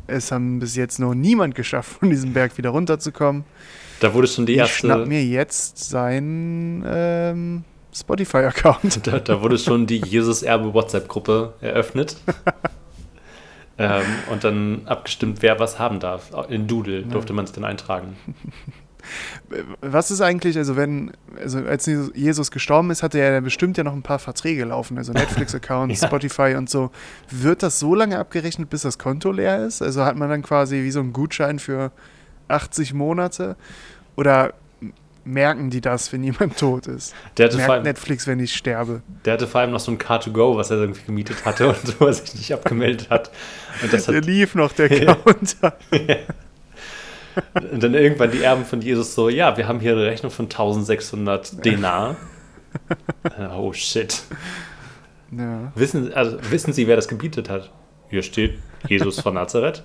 [0.06, 3.44] Es haben bis jetzt noch niemand geschafft, von diesem Berg wieder runterzukommen.
[4.00, 9.06] Da wurde schon die Ich schnapp erste, mir jetzt seinen ähm, Spotify-Account.
[9.06, 12.16] da, da wurde schon die Jesus-Erbe WhatsApp-Gruppe eröffnet.
[13.78, 16.30] ähm, und dann abgestimmt, wer was haben darf.
[16.50, 18.16] In Doodle durfte man sich dann eintragen.
[19.81, 23.85] Was ist eigentlich, also wenn, also als Jesus gestorben ist, hatte er ja bestimmt ja
[23.85, 26.07] noch ein paar Verträge laufen, also Netflix-Account, Ja.
[26.09, 26.90] Spotify und so.
[27.31, 29.83] Wird das so lange abgerechnet, bis das Konto leer ist?
[29.83, 31.93] Also hat man dann quasi wie so einen Gutschein für
[32.49, 33.57] 80 Monate?
[34.17, 34.55] Oder
[35.25, 37.14] merken die das, wenn jemand tot ist?
[37.38, 39.03] Der hatte, Merkt allem, Netflix, wenn ich sterbe?
[39.25, 41.95] der hatte vor allem noch so ein Car2Go, was er irgendwie gemietet hatte und so,
[42.01, 43.31] was sich nicht abgemeldet hat.
[43.83, 44.88] Und das Der hat lief noch, der.
[45.07, 45.79] Counter.
[47.55, 50.47] Und dann irgendwann die Erben von Jesus so, ja, wir haben hier eine Rechnung von
[50.47, 52.16] 1600 Denar.
[53.57, 54.25] Oh shit.
[55.31, 55.73] Ja.
[55.77, 57.70] Wissen, also, wissen Sie, wer das gebietet hat?
[58.11, 59.85] Hier steht Jesus von Nazareth.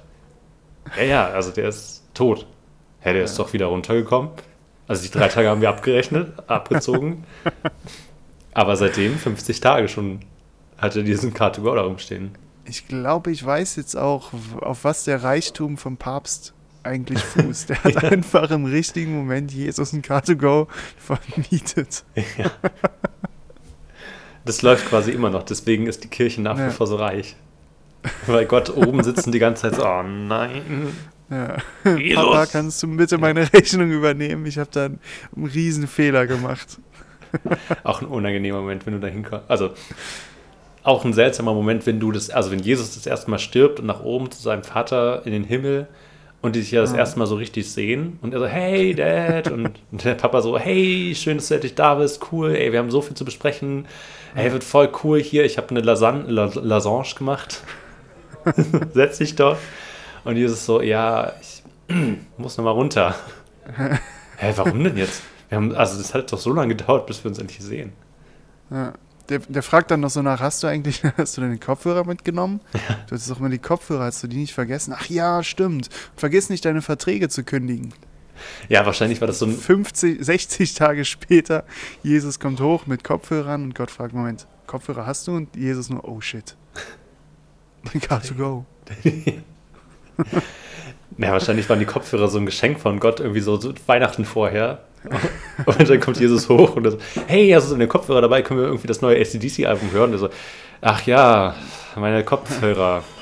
[0.98, 2.48] Ja, ja, also der ist tot.
[3.06, 4.32] Ja, der ist doch wieder runtergekommen.
[4.88, 7.26] Also die drei Tage haben wir abgerechnet, abgezogen.
[8.54, 10.22] Aber seitdem 50 Tage schon
[10.78, 12.32] hat er diesen Car2Go da rumstehen.
[12.66, 14.32] Ich glaube, ich weiß jetzt auch,
[14.62, 16.54] auf was der Reichtum vom Papst
[16.90, 17.70] eigentlich fußt.
[17.70, 22.04] Der hat einfach im richtigen Moment Jesus ein Car2Go vermietet.
[24.46, 26.70] Das läuft quasi immer noch, deswegen ist die Kirche nach wie Ja.
[26.72, 27.36] vor so reich.
[28.28, 30.88] Weil Gott oben sitzen die ganze Zeit so, oh nein.
[31.30, 31.58] Ja.
[31.98, 32.24] Jesus.
[32.24, 34.46] Papa, kannst du bitte meine Rechnung übernehmen?
[34.46, 35.00] Ich habe da einen,
[35.36, 36.80] einen riesen Fehler gemacht.
[37.84, 39.46] Auch ein unangenehmer Moment, wenn du da hinkommst.
[39.50, 39.72] Also
[40.82, 43.86] auch ein seltsamer Moment, wenn du das, also wenn Jesus das erste Mal stirbt und
[43.86, 45.88] nach oben zu seinem Vater in den Himmel
[46.42, 46.98] und die sich ja das Ja.
[47.00, 51.14] erste Mal so richtig sehen und er so, hey Dad und der Papa so, hey,
[51.16, 53.86] schön, dass du endlich da bist, cool, ey, wir haben so viel zu besprechen,
[54.36, 57.62] ey, wird voll cool hier, ich habe eine Lasagne, La Lasange gemacht,
[58.94, 59.58] setz dich doch.
[60.26, 61.64] Und Jesus so, ja, ich
[62.38, 63.16] muss noch mal runter.
[64.38, 65.24] Hä, warum denn jetzt?
[65.50, 67.94] Wir haben, also das hat doch so lange gedauert, bis wir uns endlich sehen.
[68.70, 68.94] Ja.
[69.30, 72.62] Der, der fragt dann noch so nach, hast du eigentlich, hast du deine Kopfhörer mitgenommen?
[73.08, 74.94] Du hattest doch mal die Kopfhörer, hast du die nicht vergessen?
[74.96, 75.90] Ach ja, stimmt.
[76.16, 77.94] Vergiss nicht, deine Verträge zu kündigen.
[78.70, 81.66] Ja, wahrscheinlich war das so ein 50, 60 Tage später,
[82.04, 85.36] Jesus kommt hoch mit Kopfhörern und Gott fragt, Moment, Kopfhörer hast du?
[85.36, 86.56] Und Jesus nur, oh shit.
[88.08, 88.66] Got to go.
[91.18, 94.86] Ja, wahrscheinlich waren die Kopfhörer so ein Geschenk von Gott, irgendwie so, so Weihnachten vorher.
[95.66, 98.42] Und dann kommt Jesus hoch und so, hey, hast du deine Kopfhörer dabei?
[98.42, 100.14] Können wir irgendwie das neue ACDC-Album hören?
[100.14, 100.30] Und so,
[100.82, 101.56] ach ja,
[101.96, 103.04] meine Kopfhörer.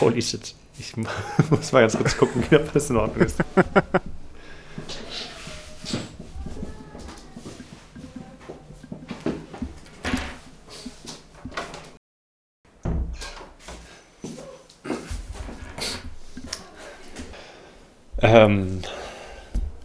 [0.00, 0.54] Holy shit.
[0.78, 0.94] Ich
[1.50, 3.38] muss mal ganz kurz gucken, ob das in Ordnung ist.
[18.26, 18.86] Ähm,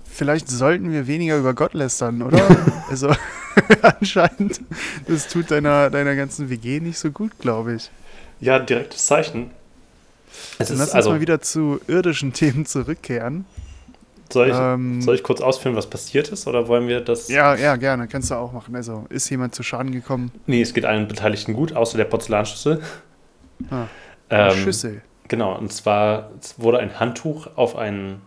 [0.04, 2.62] Vielleicht sollten wir weniger über Gott lästern, oder?
[2.90, 3.12] also
[3.82, 4.62] anscheinend,
[5.08, 7.92] das tut deiner, deiner ganzen WG nicht so gut, glaube ich.
[8.40, 9.52] ja, direktes Zeichen.
[10.60, 13.46] Es Dann ist, lass uns also, mal wieder zu irdischen Themen zurückkehren.
[14.32, 16.48] soll, ich, ähm, soll ich kurz ausführen, was passiert ist?
[16.48, 17.28] Oder wollen wir das?
[17.30, 18.76] Ja, ja, gerne, kannst du auch machen.
[18.76, 20.32] Also, ist jemand zu Schaden gekommen?
[20.46, 22.82] Nee, es geht allen Beteiligten gut, außer der Porzellanschüssel.
[23.70, 23.88] Ah,
[24.30, 25.02] Ähm, Schüssel.
[25.28, 28.22] Genau, und zwar wurde ein Handtuch auf ein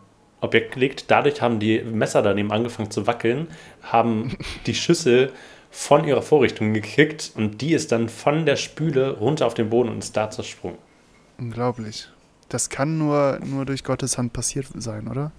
[0.45, 1.07] Objekt gelegt.
[1.09, 3.49] Dadurch haben die Messer daneben angefangen zu wackeln,
[3.83, 5.33] haben die Schüssel
[5.71, 9.89] von ihrer Vorrichtung gekickt und die ist dann von der Spüle runter auf den Boden
[9.89, 10.79] und ist da zersprungen.
[11.39, 12.09] Unglaublich.
[12.49, 15.33] Das kann nur, nur durch Gottes Hand passiert sein, oder?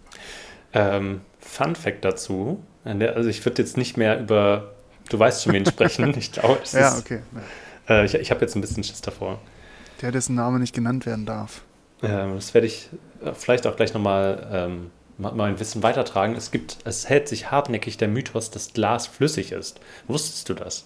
[0.73, 4.73] Ähm, Fun Fact dazu: Also, ich würde jetzt nicht mehr über.
[5.09, 6.13] Du weißt schon, wen sprechen.
[6.17, 7.19] Ich glaube, es Ja, okay.
[7.87, 9.39] äh, ich, ich habe jetzt ein bisschen Schiss davor.
[10.01, 11.61] Der, dessen Name nicht genannt werden darf.
[12.03, 12.89] Ähm, das werde ich
[13.23, 16.35] äh, vielleicht auch gleich nochmal ähm, mal mal ein bisschen weitertragen.
[16.35, 19.79] Es gibt, es hält sich hartnäckig der Mythos, dass Glas flüssig ist.
[20.07, 20.85] Wusstest du das?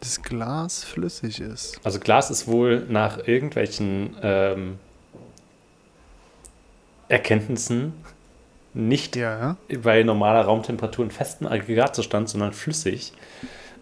[0.00, 1.80] Das Glas flüssig ist.
[1.82, 4.78] Also Glas ist wohl nach irgendwelchen ähm,
[7.08, 7.92] Erkenntnissen
[8.72, 13.12] nicht Ja, bei normaler Raumtemperatur in festem Aggregatzustand, sondern flüssig.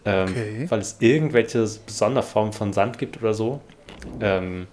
[0.04, 0.66] Ähm, Okay.
[0.68, 3.60] Weil es irgendwelche Sonderformen von Sand gibt oder so.
[4.20, 4.66] Ähm,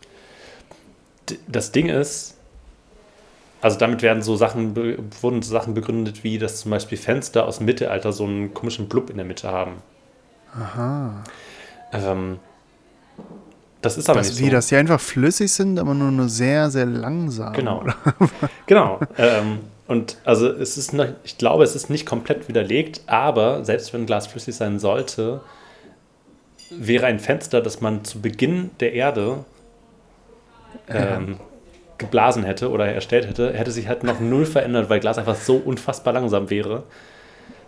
[1.47, 2.38] das Ding ist,
[3.61, 4.75] also damit werden so Sachen,
[5.21, 8.87] wurden so Sachen begründet, wie dass zum Beispiel Fenster aus dem Mittelalter so einen komischen
[8.87, 9.75] Blub in der Mitte haben.
[10.53, 11.23] Aha.
[11.91, 12.39] Ähm,
[13.81, 14.51] das ist aber Das, nicht wie, so.
[14.51, 17.53] dass die einfach flüssig sind, aber nur, nur sehr, sehr langsam.
[17.53, 17.85] Genau.
[18.65, 18.99] genau.
[19.17, 23.93] Ähm, und also es ist noch, ich glaube, es ist nicht komplett widerlegt, aber selbst
[23.93, 25.41] wenn Glas flüssig sein sollte,
[26.69, 29.45] wäre ein Fenster, das man zu Beginn der Erde
[30.87, 31.39] ähm,
[31.99, 35.57] geblasen hätte oder erstellt hätte, hätte sich halt noch null verändert, weil Glas einfach so
[35.57, 36.83] unfassbar langsam wäre.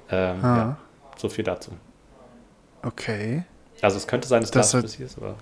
[0.10, 0.58] Ähm, Ah.
[0.58, 0.78] ja,
[1.18, 1.72] so viel dazu.
[2.84, 3.44] Okay.
[3.84, 5.36] Also es könnte sein, dass Das Glas flüssig ist, aber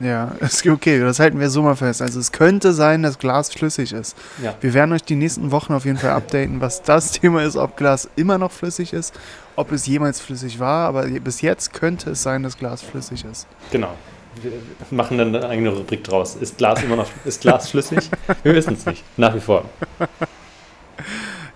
[0.00, 2.00] Ja, ist okay, das halten wir so mal fest.
[2.00, 4.16] Also es könnte sein, dass Glas flüssig ist.
[4.42, 4.54] ja.
[4.62, 7.76] Wir werden euch die nächsten Wochen auf jeden Fall updaten, was das Thema ist, ob
[7.76, 9.14] Glas immer noch flüssig ist,
[9.56, 13.46] ob es jemals flüssig war, aber bis jetzt könnte es sein, dass Glas flüssig ist.
[13.70, 13.92] Genau.
[14.40, 14.52] Wir
[14.90, 16.36] machen dann eine eigene Rubrik draus.
[16.36, 18.10] Ist Glas immer noch ist Glas flüssig?
[18.42, 19.04] Wir wissen es nicht.
[19.16, 19.64] Nach wie vor.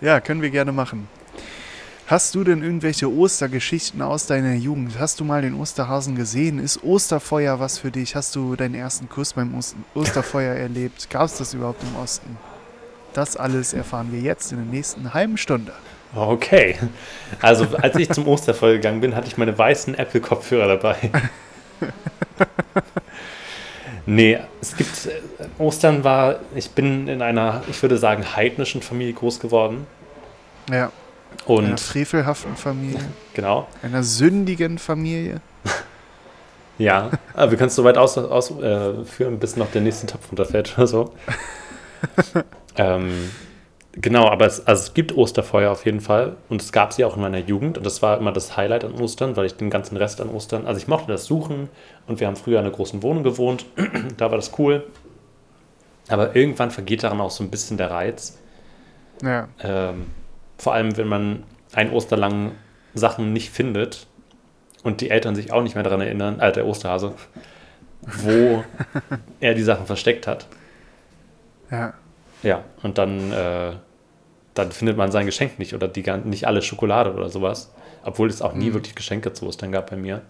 [0.00, 1.08] Ja, können wir gerne machen.
[2.06, 4.96] Hast du denn irgendwelche Ostergeschichten aus deiner Jugend?
[4.98, 6.60] Hast du mal den Osterhasen gesehen?
[6.60, 8.14] Ist Osterfeuer was für dich?
[8.14, 11.10] Hast du deinen ersten Kuss beim Oster Osterfeuer erlebt?
[11.10, 12.36] Gab es das überhaupt im Osten?
[13.12, 15.72] Das alles erfahren wir jetzt in der nächsten halben Stunde.
[16.14, 16.76] Okay.
[17.40, 21.10] Also, als ich zum Osterfeuer gegangen bin, hatte ich meine weißen Apple-Kopfhörer dabei.
[24.06, 25.06] nee, es gibt.
[25.06, 25.20] äh,
[25.58, 26.36] Ostern war.
[26.54, 29.86] Ich bin in einer, ich würde sagen, heidnischen Familie groß geworden.
[30.70, 30.92] Ja,
[31.46, 33.00] einer Und frevelhaften Familie,
[33.34, 33.68] genau.
[33.82, 35.40] einer sündigen Familie.
[36.78, 40.30] Ja, aber wir können es so weit ausführen, aus, äh, bis noch der nächste Topf
[40.30, 41.14] runterfällt oder so.
[42.76, 43.30] ähm,
[43.96, 47.16] genau, aber es, also es gibt Osterfeuer auf jeden Fall und es gab sie auch
[47.16, 49.96] in meiner Jugend und das war immer das Highlight an Ostern, weil ich den ganzen
[49.96, 51.68] Rest an Ostern, also ich mochte das Suchen
[52.06, 53.66] und wir haben früher in einer großen Wohnung gewohnt,
[54.16, 54.86] da war das cool.
[56.08, 58.38] Aber irgendwann vergeht daran auch so ein bisschen der Reiz.
[59.22, 60.06] Ja, Ähm,
[60.58, 62.52] vor allem, wenn man ein Oster lang
[62.94, 64.06] Sachen nicht findet
[64.82, 67.12] und die Eltern sich auch nicht mehr daran erinnern, äh, der Osterhase,
[68.02, 68.64] wo
[69.40, 70.46] er die Sachen versteckt hat.
[71.70, 71.94] ja.
[72.46, 73.72] Ja, und dann, äh,
[74.54, 77.72] dann findet man sein Geschenk nicht oder die, nicht alle Schokolade oder sowas.
[78.04, 78.74] Obwohl es auch nie Mhm.
[78.74, 80.22] wirklich Geschenke zu Ostern gab bei mir.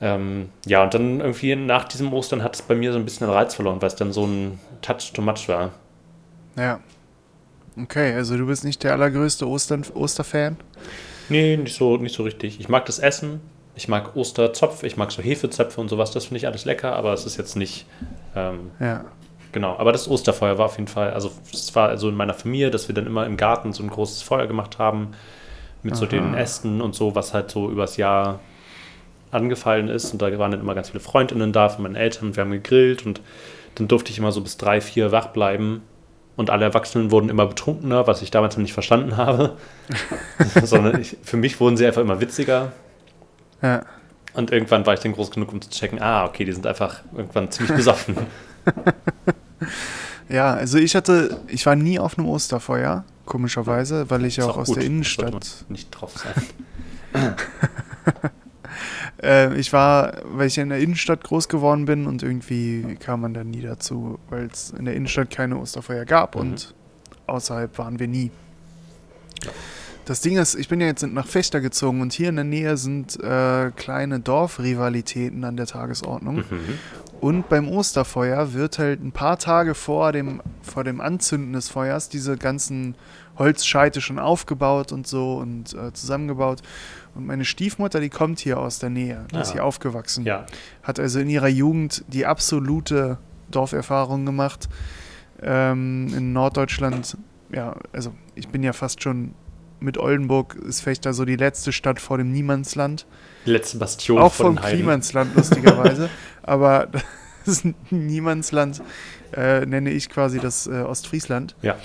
[0.00, 3.26] Ähm, ja, und dann irgendwie nach diesem Ostern hat es bei mir so ein bisschen
[3.26, 5.72] den Reiz verloren, weil es dann so ein Touch too much war.
[6.56, 6.80] Ja.
[7.80, 10.56] Okay, also du bist nicht der allergrößte Ostern Osterfan?
[11.30, 12.60] Nee, nicht so, nicht so richtig.
[12.60, 13.40] Ich mag das Essen,
[13.74, 17.12] ich mag Osterzopf, ich mag so Hefezöpfe und sowas, das finde ich alles lecker, aber
[17.12, 17.86] es ist jetzt nicht,
[18.36, 19.04] ähm, Ja.
[19.52, 19.76] Genau.
[19.78, 22.88] Aber das Osterfeuer war auf jeden Fall, also es war so in meiner Familie, dass
[22.88, 25.12] wir dann immer im Garten so ein großes Feuer gemacht haben,
[25.82, 26.10] mit so Aha.
[26.10, 28.40] den Ästen und so, was halt so übers Jahr
[29.30, 30.12] angefallen ist.
[30.12, 32.50] Und da waren dann immer ganz viele Freundinnen da von meinen Eltern und wir haben
[32.50, 33.20] gegrillt und
[33.76, 35.82] dann durfte ich immer so bis drei, vier wach bleiben.
[36.36, 39.56] Und alle Erwachsenen wurden immer betrunkener, was ich damals noch nicht verstanden habe.
[40.62, 42.72] Sondern ich, für mich wurden sie einfach immer witziger.
[43.60, 43.82] Ja.
[44.34, 47.00] Und irgendwann war ich dann groß genug, um zu checken, ah, okay, die sind einfach
[47.16, 48.16] irgendwann ziemlich besoffen.
[50.30, 54.50] Ja, also ich hatte, ich war nie auf einem Osterfeuer, komischerweise, weil ich ja Ist
[54.50, 55.64] auch aus gut, der Innenstadt.
[55.70, 57.34] Nicht drauf sein.
[59.20, 63.34] Äh, ich war, weil ich in der Innenstadt groß geworden bin und irgendwie kam man
[63.34, 66.40] dann nie dazu, weil es in der Innenstadt keine Osterfeuer gab Mhm.
[66.40, 66.74] und
[67.26, 68.30] außerhalb waren wir nie.
[70.04, 72.76] Das Ding ist, ich bin ja jetzt nach Fechter gezogen und hier in der Nähe
[72.76, 76.36] sind äh, kleine Dorfrivalitäten an der Tagesordnung.
[76.36, 76.78] Mhm.
[77.20, 82.08] Und beim Osterfeuer wird halt ein paar Tage vor dem, vor dem Anzünden des Feuers
[82.08, 82.94] diese ganzen
[83.38, 86.62] Holzscheite schon aufgebaut und so und äh, zusammengebaut.
[87.16, 89.52] Und meine Stiefmutter, die kommt hier aus der Nähe, die ist Ah.
[89.54, 90.24] hier aufgewachsen.
[90.24, 90.46] Ja,
[90.84, 93.18] Hat also in ihrer Jugend die absolute
[93.50, 94.68] Dorferfahrung gemacht.
[95.42, 97.16] Ähm, in Norddeutschland,
[97.52, 99.34] ja, also ich bin ja fast schon
[99.80, 103.06] mit Oldenburg, ist Fechter so die letzte Stadt vor dem Niemandsland.
[103.46, 104.78] die letzte Bastion Auch den Heiden.
[104.78, 106.10] Klimansland, lustigerweise.
[106.48, 106.88] Aber
[107.46, 108.82] das Niemandsland
[109.34, 111.76] äh, nenne ich quasi das äh, Ostfriesland, Ja.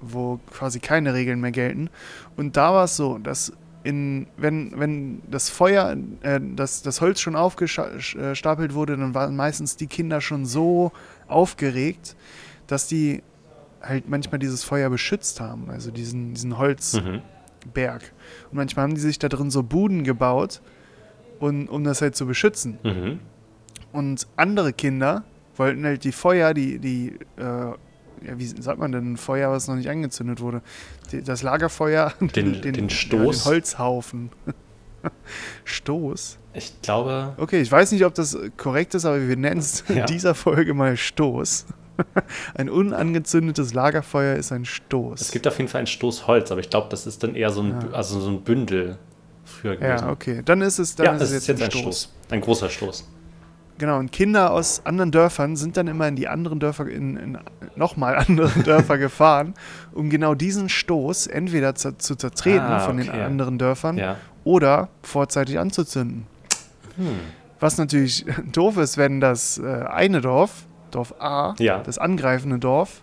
[0.00, 1.88] wo quasi keine Regeln mehr gelten.
[2.36, 3.52] Und da war es so, dass
[3.84, 9.76] in, wenn, wenn das Feuer, äh, das, das Holz schon aufgestapelt wurde, dann waren meistens
[9.76, 10.92] die Kinder schon so
[11.26, 12.14] aufgeregt,
[12.68, 13.22] dass die
[13.82, 17.22] halt manchmal dieses Feuer beschützt haben, also diesen, diesen Holz, Mhm.
[17.74, 18.02] Und
[18.56, 20.60] manchmal haben die sich da drin so Buden gebaut,
[21.38, 22.78] und, um das halt zu beschützen.
[22.82, 23.18] Mhm.
[23.92, 25.24] Und andere Kinder
[25.56, 27.76] wollten halt die Feuer, die, die, äh, ja,
[28.38, 30.62] wie sagt man denn, ein Feuer, was noch nicht angezündet wurde?
[31.10, 33.44] Die, das Lagerfeuer, Den- den Stoß?
[33.44, 34.30] Ja, den Holzhaufen.
[35.64, 36.38] Stoß?
[36.54, 39.96] Ich glaube, Okay, ich weiß nicht, ob das korrekt ist, aber wir nennen es Ja.
[39.96, 41.66] in dieser Folge mal Stoß.
[42.54, 45.20] Ein unangezündetes Lagerfeuer ist ein Stoß.
[45.20, 47.50] Es gibt auf jeden Fall ein Stoß Holz, aber ich glaube, das ist dann eher
[47.50, 47.90] so ein, Ja.
[47.92, 48.98] Also so ein Bündel
[49.44, 50.04] früher gewesen.
[50.06, 50.42] ja, okay.
[50.44, 51.80] Dann ist es, dann ja, ist es ist jetzt ein Stoß.
[51.82, 52.12] Stoß.
[52.30, 53.08] Ein großer Stoß.
[53.82, 57.38] Genau, und Kinder aus anderen Dörfern sind dann immer in die anderen Dörfer, in, in
[57.74, 59.54] nochmal anderen Dörfer gefahren,
[59.92, 64.18] um genau diesen Stoß entweder zu, zu zertreten Ah, von den anderen Dörfern Ja.
[64.44, 66.28] oder vorzeitig anzuzünden.
[66.96, 67.06] Hm.
[67.58, 71.78] Was natürlich doof ist, wenn das äh, eine Dorf, Dorf A, Ja.
[71.80, 73.02] das angreifende Dorf,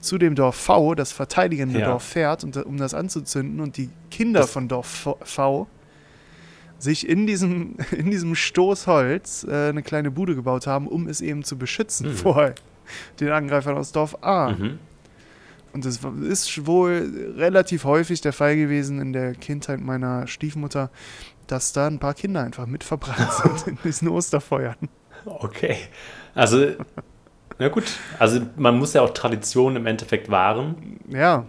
[0.00, 1.86] zu dem Dorf V, das verteidigende Ja.
[1.86, 5.66] Dorf, fährt, und, um das anzuzünden und die Kinder Das- von Dorf V- V
[6.84, 11.20] sich in diesem, in diesem Stoß Holz äh, eine kleine Bude gebaut haben, um es
[11.20, 12.14] eben zu beschützen Mhm.
[12.14, 12.52] vor
[13.18, 14.50] den Angreifern aus Dorf A.
[14.52, 14.78] Mhm.
[15.72, 20.90] Und das ist wohl relativ häufig der Fall gewesen in der Kindheit meiner Stiefmutter,
[21.48, 24.76] dass da ein paar Kinder einfach mit verbrannt sind in diesen Osterfeuern.
[25.24, 25.76] Okay.
[26.34, 26.72] Also,
[27.58, 27.84] na gut.
[28.18, 31.44] Also, man muss ja auch Traditionen im Endeffekt wahren, Ja,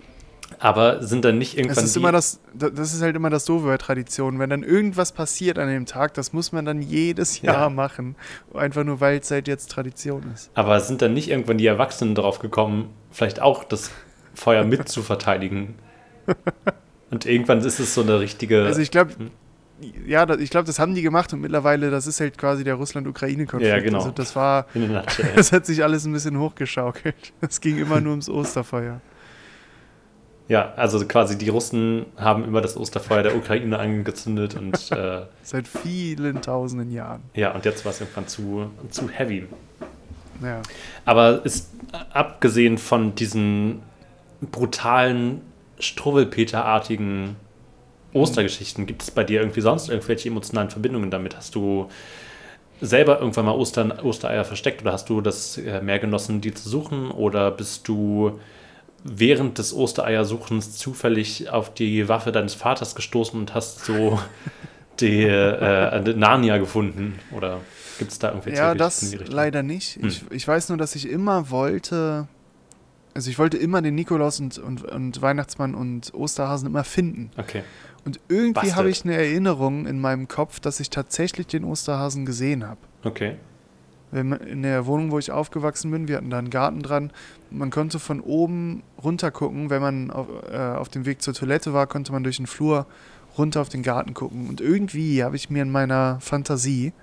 [0.59, 1.77] aber sind dann nicht irgendwann.
[1.79, 4.39] es ist die, immer das, da- das ist halt immer das Doofe bei Traditionen.
[4.39, 7.53] Wenn dann irgendwas passiert an dem Tag, das muss man dann jedes Ja.
[7.53, 8.15] Jahr machen.
[8.53, 10.51] Einfach nur, weil es halt jetzt Tradition ist.
[10.53, 13.91] aber sind dann nicht irgendwann die Erwachsenen drauf gekommen, vielleicht auch das
[14.33, 15.75] Feuer mit zu verteidigen?
[17.11, 18.63] Und irgendwann ist es so eine richtige.
[18.65, 19.31] Also ich glaube, Hm.
[20.07, 23.73] ja, ich glaube, das haben die gemacht und mittlerweile, das ist halt quasi der Russland-Ukraine-Konflikt.
[23.75, 23.97] Ja, genau.
[23.99, 24.67] Also das war,
[25.35, 27.33] das hat sich alles ein bisschen hochgeschaukelt.
[27.41, 29.01] Es ging immer nur ums Osterfeuer.
[30.47, 35.67] Ja, also quasi die Russen haben immer das Osterfeuer der Ukraine angezündet und äh, Seit
[35.67, 37.23] vielen tausenden Jahren.
[37.33, 39.47] ja, und jetzt war es irgendwann zu, zu heavy.
[40.43, 40.61] Ja.
[41.05, 41.71] Aber ist
[42.13, 43.81] abgesehen von diesen
[44.51, 45.41] brutalen,
[45.79, 47.35] Struwwelpeter-artigen
[48.13, 51.35] Ostergeschichten, gibt es bei dir irgendwie sonst irgendwelche emotionalen Verbindungen damit?
[51.35, 51.89] Hast du
[52.81, 56.69] selber irgendwann mal Ostern, Ostereier versteckt oder hast du das äh, mehr genossen, die zu
[56.69, 57.11] suchen?
[57.11, 58.39] Oder bist du
[59.07, 64.19] während des Ostereiersuchens zufällig auf die Waffe deines Vaters gestoßen und hast so
[64.99, 67.19] die äh, Narnia gefunden?
[67.31, 67.61] Oder
[67.99, 69.35] gibt es da irgendwelche Ja, das in die Richtung?
[69.35, 69.97] leider nicht.
[69.97, 70.07] Hm.
[70.07, 72.27] Ich, ich weiß nur, dass ich immer wollte,
[73.13, 77.29] also ich wollte immer den Nikolaus und, und, und Weihnachtsmann und Osterhasen immer finden.
[77.37, 77.61] Okay.
[78.05, 82.67] Und irgendwie habe ich eine Erinnerung in meinem Kopf, dass ich tatsächlich den Osterhasen gesehen
[82.67, 82.79] habe.
[83.03, 83.35] Okay.
[84.23, 87.11] Man- In der Wohnung, wo ich aufgewachsen bin, wir hatten da einen Garten dran.
[87.51, 89.69] Man konnte von oben runter gucken.
[89.69, 92.85] Wenn man auf, äh, auf dem Weg zur Toilette war, konnte man durch den Flur
[93.37, 94.47] runter auf den Garten gucken.
[94.47, 96.93] Und irgendwie habe ich mir in meiner Fantasie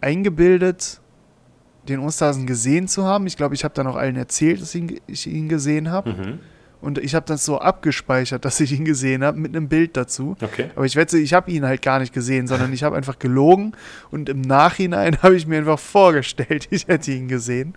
[0.00, 1.00] eingebildet,
[1.88, 3.26] den Osterhasen gesehen zu haben.
[3.26, 6.12] Ich glaube, ich habe dann auch allen erzählt, dass ich ihn, ich ihn gesehen habe.
[6.12, 6.38] Mhm.
[6.86, 10.36] Und ich habe das so abgespeichert, dass ich ihn gesehen habe, mit einem Bild dazu.
[10.40, 10.70] Okay.
[10.76, 13.72] Aber ich wette, ich habe ihn halt gar nicht gesehen, sondern ich habe einfach gelogen
[14.12, 17.74] und im Nachhinein habe ich mir einfach vorgestellt, ich hätte ihn gesehen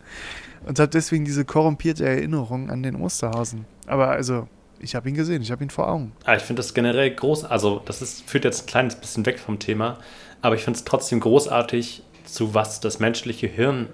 [0.67, 3.65] und habe deswegen diese korrumpierte Erinnerung an den Osterhasen.
[3.87, 4.47] Aber also,
[4.79, 6.11] ich habe ihn gesehen, ich habe ihn vor Augen.
[6.25, 9.39] Ah, ich finde das generell groß, also das ist, führt jetzt ein kleines bisschen weg
[9.39, 9.97] vom Thema,
[10.43, 13.89] aber ich finde es trotzdem großartig, zu was das menschliche Hirn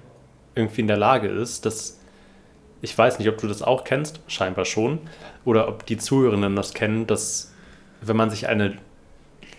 [0.56, 1.66] irgendwie in der Lage ist.
[1.66, 2.00] Das,
[2.86, 5.00] ich weiß nicht, ob du das auch kennst, scheinbar schon,
[5.44, 7.52] oder ob die Zuhörenden das kennen, dass
[8.02, 8.78] wenn man sich eine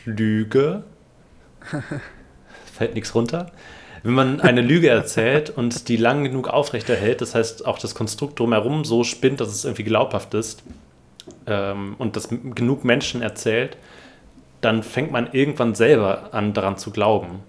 [0.05, 0.85] Lüge,
[2.73, 3.51] fällt nichts runter,
[4.05, 8.39] wenn man eine Lüge erzählt und die lang genug aufrechterhält, das heißt auch das Konstrukt
[8.39, 10.63] drumherum so spinnt, dass es irgendwie glaubhaft ist,
[11.49, 13.77] ähm, und das genug Menschen erzählt,
[14.61, 17.41] dann fängt man irgendwann selber an, daran zu glauben.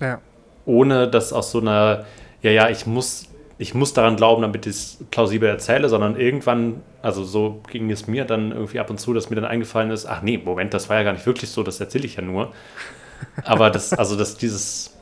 [0.00, 0.20] Ja,
[0.64, 2.04] Ohne dass aus so einer,
[2.42, 3.31] ja, ja, ich muss,
[3.62, 8.08] ich muss daran glauben, damit ich es plausibel erzähle, sondern irgendwann, also so ging es
[8.08, 10.88] mir dann irgendwie ab und zu, dass mir dann eingefallen ist, ach nee, Moment, das
[10.88, 12.52] war ja gar nicht wirklich so, das erzähle ich ja nur.
[13.44, 14.96] Aber das, also dass dieses,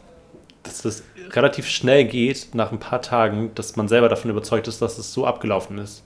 [0.63, 4.83] dass das relativ schnell geht, nach ein paar Tagen, dass man selber davon überzeugt ist,
[4.83, 6.03] dass es so abgelaufen ist.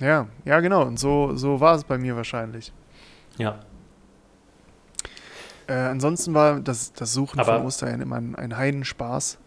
[0.00, 0.82] ja, ja, genau.
[0.82, 2.72] Und so, so war es bei mir wahrscheinlich.
[3.38, 3.58] Ja.
[5.66, 9.38] Äh, ansonsten war das, das Suchen Aber- von Ostereiern immer ein, ein Heidenspaß.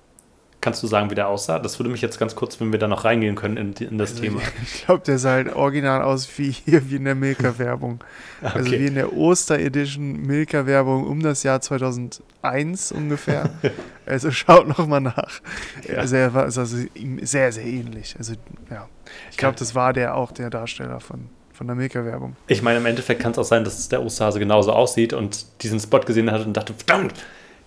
[0.66, 1.60] Kannst du sagen, wie der aussah?
[1.60, 4.14] Das würde mich jetzt ganz kurz, wenn wir da noch reingehen können in, in das
[4.14, 4.42] Also Thema.
[4.64, 8.04] Ich glaube, der sah halt original aus wie hier, wie in der Milka-Werbung.
[8.42, 8.88] Also wie Okay.
[8.88, 13.52] in der Oster-Edition Milka-Werbung um das Jahr 2001 ungefähr.
[14.08, 15.40] also schaut noch mal nach.
[15.88, 15.98] Ja.
[16.00, 16.64] Also er war also
[16.96, 18.16] ihm sehr, sehr ähnlich.
[18.18, 18.34] Also
[18.72, 18.90] ja,
[19.30, 22.36] ich glaube, das war der auch der Darsteller von, von der Milka-Werbung.
[22.48, 25.80] Ich meine, im Endeffekt kann es auch sein, dass der Osterhase genauso aussieht und diesen
[25.80, 27.14] Spot gesehen hat und dachte, verdammt,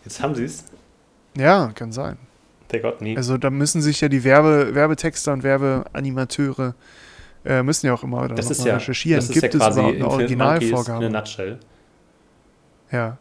[0.05, 0.64] jetzt haben sie es.
[1.36, 2.18] Ja, kann sein.
[2.71, 3.16] Der Gott nie.
[3.16, 6.75] Also da müssen sich ja die Werbe, Werbetexter und Werbeanimateure
[7.45, 9.21] äh, müssen ja auch immer dann das ist ja, recherchieren.
[9.21, 11.11] das ist Gibt ja es quasi überhaupt eine Originalvorgabe?
[11.11, 11.59] nutshell.
[12.91, 13.19] Ja.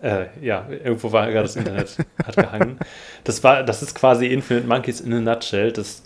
[0.00, 2.78] Äh, ja, irgendwo war gerade das Internet hat gehangen.
[3.24, 5.70] Das war, das ist quasi Infinite Monkeys in a nutshell.
[5.72, 6.02] Das,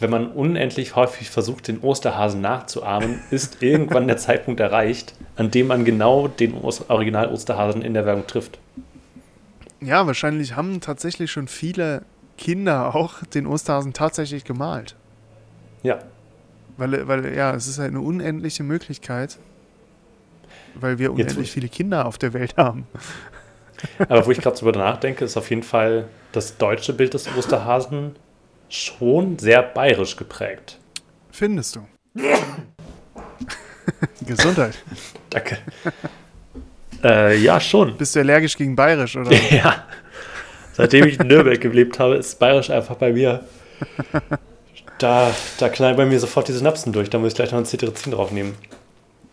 [0.00, 5.68] wenn man unendlich häufig versucht, den Osterhasen nachzuahmen, ist irgendwann der Zeitpunkt erreicht, an dem
[5.68, 8.58] man genau den Original Osterhasen in der Werbung trifft.
[9.80, 12.02] Ja, wahrscheinlich haben tatsächlich schon viele
[12.36, 14.96] Kinder auch den Osterhasen tatsächlich gemalt.
[15.82, 15.98] Ja.
[16.76, 19.38] Weil, weil ja, es ist halt eine unendliche Möglichkeit,
[20.74, 22.86] weil wir unendlich viele Kinder auf der Welt haben.
[23.98, 28.16] Aber wo ich gerade drüber nachdenke, ist auf jeden Fall das deutsche Bild des Osterhasen
[28.68, 30.78] schon sehr bayerisch geprägt.
[31.30, 31.86] Findest du?
[34.26, 34.78] Gesundheit.
[35.30, 35.58] Danke.
[37.02, 37.96] Äh, ja, schon.
[37.96, 39.32] Bist du allergisch gegen bayerisch, oder?
[39.50, 39.84] ja.
[40.72, 43.44] Seitdem ich in Nürnberg gelebt habe, ist bayerisch einfach bei mir.
[44.98, 47.10] Da, da knallen bei mir sofort die Synapsen durch.
[47.10, 48.54] Da muss ich gleich noch ein Cetirizin draufnehmen.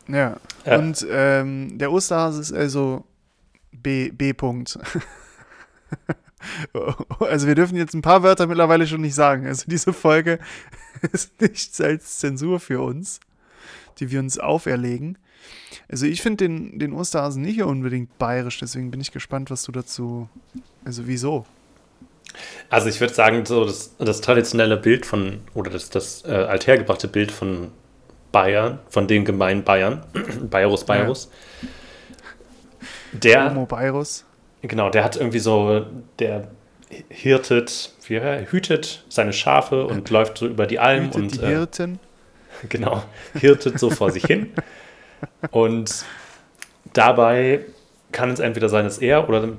[0.08, 0.38] Ja.
[0.66, 0.78] ja.
[0.78, 3.04] Und ähm, der Osterhase ist also
[3.72, 4.32] B, B.
[4.32, 4.80] -Punkt.
[7.20, 9.46] also wir dürfen jetzt ein paar Wörter mittlerweile schon nicht sagen.
[9.46, 10.40] Also diese Folge
[11.12, 13.20] ist nichts als Zensur für uns,
[14.00, 15.18] die wir uns auferlegen.
[15.90, 19.72] Also ich finde den, den Osterhasen nicht unbedingt bayerisch, deswegen bin ich gespannt, was du
[19.72, 20.30] dazu.
[20.84, 21.46] Also wieso?
[22.70, 27.08] Also ich würde sagen, so das, das traditionelle Bild von, oder das, das äh, althergebrachte
[27.08, 27.72] Bild von
[28.32, 30.04] Bayern, von den gemeinen Bayern,
[30.50, 31.30] Bayerus Bayerus,
[33.14, 33.20] ja.
[33.20, 33.50] der.
[33.50, 34.26] Homo Bayerus.
[34.62, 35.86] Genau, der hat irgendwie so,
[36.20, 36.50] der
[37.10, 41.42] hirtet, wie er hütet seine Schafe und läuft so über die Alm hütet und.
[41.42, 42.00] Die äh, Hirten.
[42.64, 43.04] Äh, genau,
[43.40, 44.52] hirtet so vor sich hin.
[45.52, 46.06] Und
[46.94, 47.66] dabei
[48.12, 49.50] kann es entweder sein, dass er oder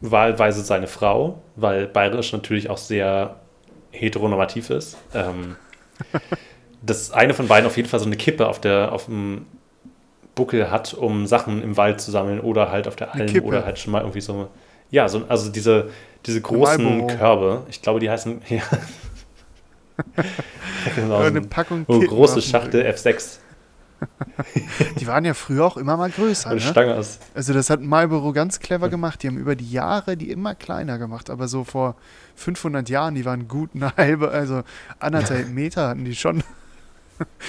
[0.00, 3.36] wahlweise seine Frau, weil bayerisch natürlich auch sehr
[3.90, 4.96] heteronormativ ist.
[5.14, 5.56] Ähm,
[6.82, 9.46] dass eine von beiden auf jeden Fall so eine Kippe auf, der, auf dem
[10.34, 13.78] Buckel hat, um Sachen im Wald zu sammeln oder halt auf der Alm oder halt
[13.78, 14.48] schon mal irgendwie so.
[14.90, 15.90] Ja, so, also diese,
[16.26, 18.42] diese großen Körbe, ich glaube, die heißen.
[18.48, 18.62] Ja.
[20.96, 23.38] genau, eine Packung so große Schachtel F6.
[24.98, 26.50] Die waren ja früher auch immer mal größer.
[26.50, 26.66] Eine ne?
[26.66, 26.94] Stange.
[26.94, 29.22] Also das hat Marlboro ganz clever gemacht.
[29.22, 31.30] Die haben über die Jahre die immer kleiner gemacht.
[31.30, 31.96] Aber so vor
[32.36, 34.62] 500 Jahren, die waren gut eine halbe, also
[34.98, 36.42] anderthalb Meter hatten die schon.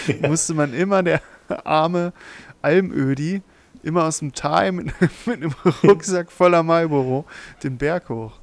[0.05, 0.27] Ja.
[0.27, 1.19] Musste man immer der
[1.63, 2.13] arme
[2.61, 3.41] Almödi
[3.81, 4.93] immer aus dem Tal mit,
[5.25, 7.25] mit einem Rucksack voller Marlboro
[7.63, 8.33] den Berg hoch.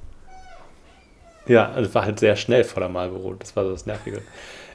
[1.46, 3.34] Ja, also war halt sehr schnell voller Marlboro.
[3.34, 4.22] Das war so das Nervige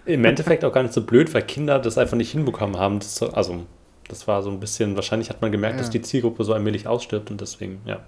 [0.06, 3.00] im Endeffekt auch gar nicht so blöd, weil Kinder das einfach nicht hinbekommen haben.
[3.00, 3.66] Das, also,
[4.08, 5.82] das war so ein bisschen, wahrscheinlich hat man gemerkt, ja.
[5.82, 8.00] dass die Zielgruppe so allmählich ausstirbt und deswegen, ja.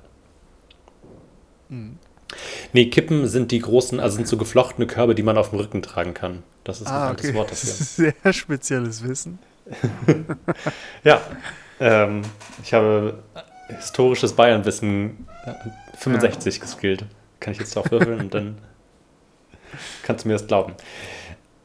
[1.69, 1.97] Mhm.
[2.73, 5.81] Nee, Kippen sind die großen, also sind so geflochtene Körbe, die man auf dem Rücken
[5.81, 6.43] tragen kann.
[6.63, 7.33] Das ist ah, ein okay.
[7.33, 7.69] Wort dafür.
[7.69, 9.39] Das ist sehr spezielles Wissen.
[11.03, 11.21] ja,
[11.79, 12.21] ähm,
[12.63, 13.19] ich habe
[13.67, 15.27] historisches Bayernwissen
[15.97, 16.61] 65 ja.
[16.61, 17.05] geskillt.
[17.39, 18.57] Kann ich jetzt drauf würfeln und dann
[20.03, 20.73] kannst du mir das glauben.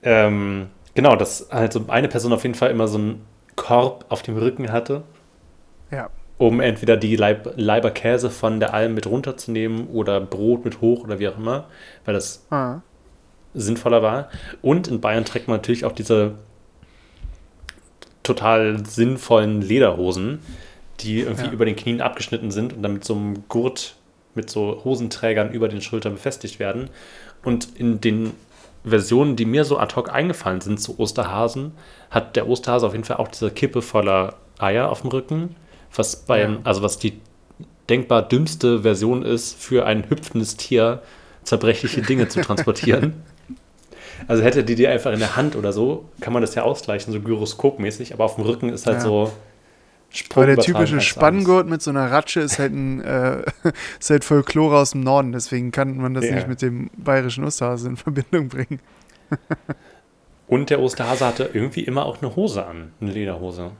[0.03, 3.25] Ähm, genau, dass halt so eine Person auf jeden Fall immer so einen
[3.57, 5.03] Korb auf dem Rücken hatte.
[5.91, 6.11] Ja.
[6.39, 11.05] Um entweder die Leib Leiber Käse von der Alm mit runterzunehmen oder Brot mit hoch
[11.05, 11.69] oder wie auch immer,
[12.05, 12.81] weil das ah.
[13.55, 14.29] sinnvoller war.
[14.61, 16.35] Und in Bayern trägt man natürlich auch diese
[18.23, 20.41] total sinnvollen Lederhosen,
[21.01, 21.53] die irgendwie ja.
[21.53, 23.97] über den Knien abgeschnitten sind und dann mit so einem Gurt
[24.35, 26.89] mit so Hosenträgern über den Schultern befestigt werden.
[27.45, 28.33] Und in den
[28.85, 31.73] Versionen, die mir so ad hoc eingefallen sind zu Osterhasen,
[32.11, 35.57] hat der Osterhase auf jeden Fall auch diese Kippe voller Eier auf dem Rücken,
[35.95, 36.61] was beim, ja.
[36.65, 37.21] also was die
[37.89, 41.03] denkbar dümmste Version ist, für ein hüpfendes Tier
[41.45, 43.23] zerbrechliche Dinge zu transportieren.
[44.29, 47.13] Also hätte die die einfach in der Hand oder so, kann man das ja ausgleichen,
[47.13, 49.03] so gyroskopmäßig, aber auf dem Rücken ist halt ja.
[49.03, 49.33] so
[50.35, 53.43] aber der typische Spanngurt mit so einer Ratsche ist halt ein äh,
[54.01, 56.35] ist halt Folklore aus dem Norden, deswegen kann man das ja.
[56.35, 58.81] nicht mit dem bayerischen Osterhase in Verbindung bringen.
[60.47, 63.73] Und der Osterhase hatte irgendwie immer auch eine Hose an, eine Lederhose.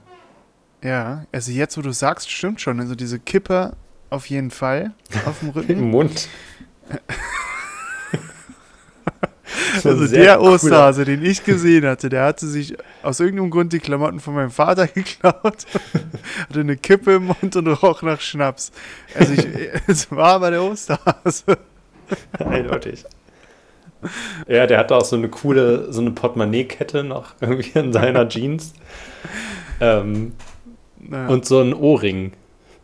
[0.83, 2.79] Ja, also jetzt, wo du sagst, stimmt schon.
[2.79, 3.75] Also diese Kippe
[4.09, 4.91] auf jeden Fall
[5.25, 5.71] auf dem Rücken.
[5.71, 6.27] Im Mund.
[9.83, 14.19] Also der Osterhase, den ich gesehen hatte, der hatte sich aus irgendeinem Grund die Klamotten
[14.19, 15.65] von meinem Vater geklaut,
[16.49, 18.71] hatte eine Kippe im Mund und roch nach Schnaps.
[19.15, 19.47] Also ich,
[19.87, 21.57] es war aber der Osterhase.
[22.37, 23.05] Eindeutig.
[24.47, 28.73] Ja, der hatte auch so eine coole, so eine Portemonnaie-Kette noch irgendwie in seiner Jeans.
[29.79, 30.33] Ähm,
[30.99, 31.27] naja.
[31.27, 32.33] Und so ein Ohrring.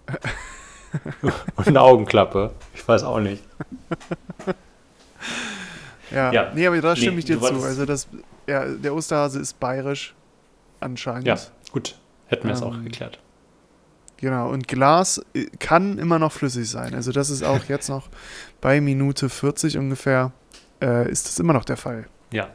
[1.56, 2.52] und eine Augenklappe.
[2.74, 3.44] Ich weiß auch nicht.
[6.12, 6.52] Ja, ja.
[6.54, 7.62] nee, aber da stimme nee, ich dir zu.
[7.62, 8.08] Also das,
[8.48, 10.16] ja, der Osterhase ist bayerisch
[10.80, 11.28] anscheinend.
[11.28, 11.38] Ja,
[11.72, 11.96] gut.
[12.28, 13.20] Hätten wir es ähm, auch geklärt.
[14.18, 16.94] Genau, und Glas äh, kann immer noch flüssig sein.
[16.94, 18.10] Also das ist auch jetzt noch
[18.62, 20.32] bei Minute 40 ungefähr,
[20.82, 22.08] äh, ist das immer noch der Fall.
[22.32, 22.50] Ja.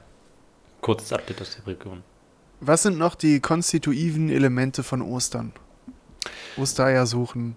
[0.81, 2.03] Kurzes Update aus der Region.
[2.61, 5.53] Was sind noch die konstitutiven Elemente von Ostern?
[6.57, 7.57] Ostereier suchen,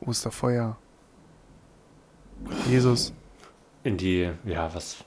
[0.00, 0.76] Osterfeuer,
[2.68, 3.12] Jesus.
[3.84, 5.04] In die, ja, was.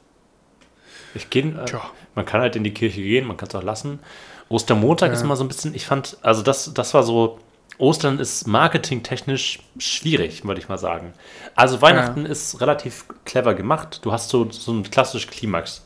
[1.16, 1.82] Ich gehe, äh, Tja.
[2.16, 4.00] man kann halt in die Kirche gehen, man kann es auch lassen.
[4.50, 5.14] Ostermontag Ja.
[5.14, 7.40] ist immer so ein bisschen, ich fand, also das, das war so,
[7.78, 11.14] Ostern ist marketingtechnisch schwierig, würde ich mal sagen.
[11.56, 14.02] Also Weihnachten ist relativ clever gemacht.
[14.04, 15.84] Du hast so, so einen klassischen Klimax.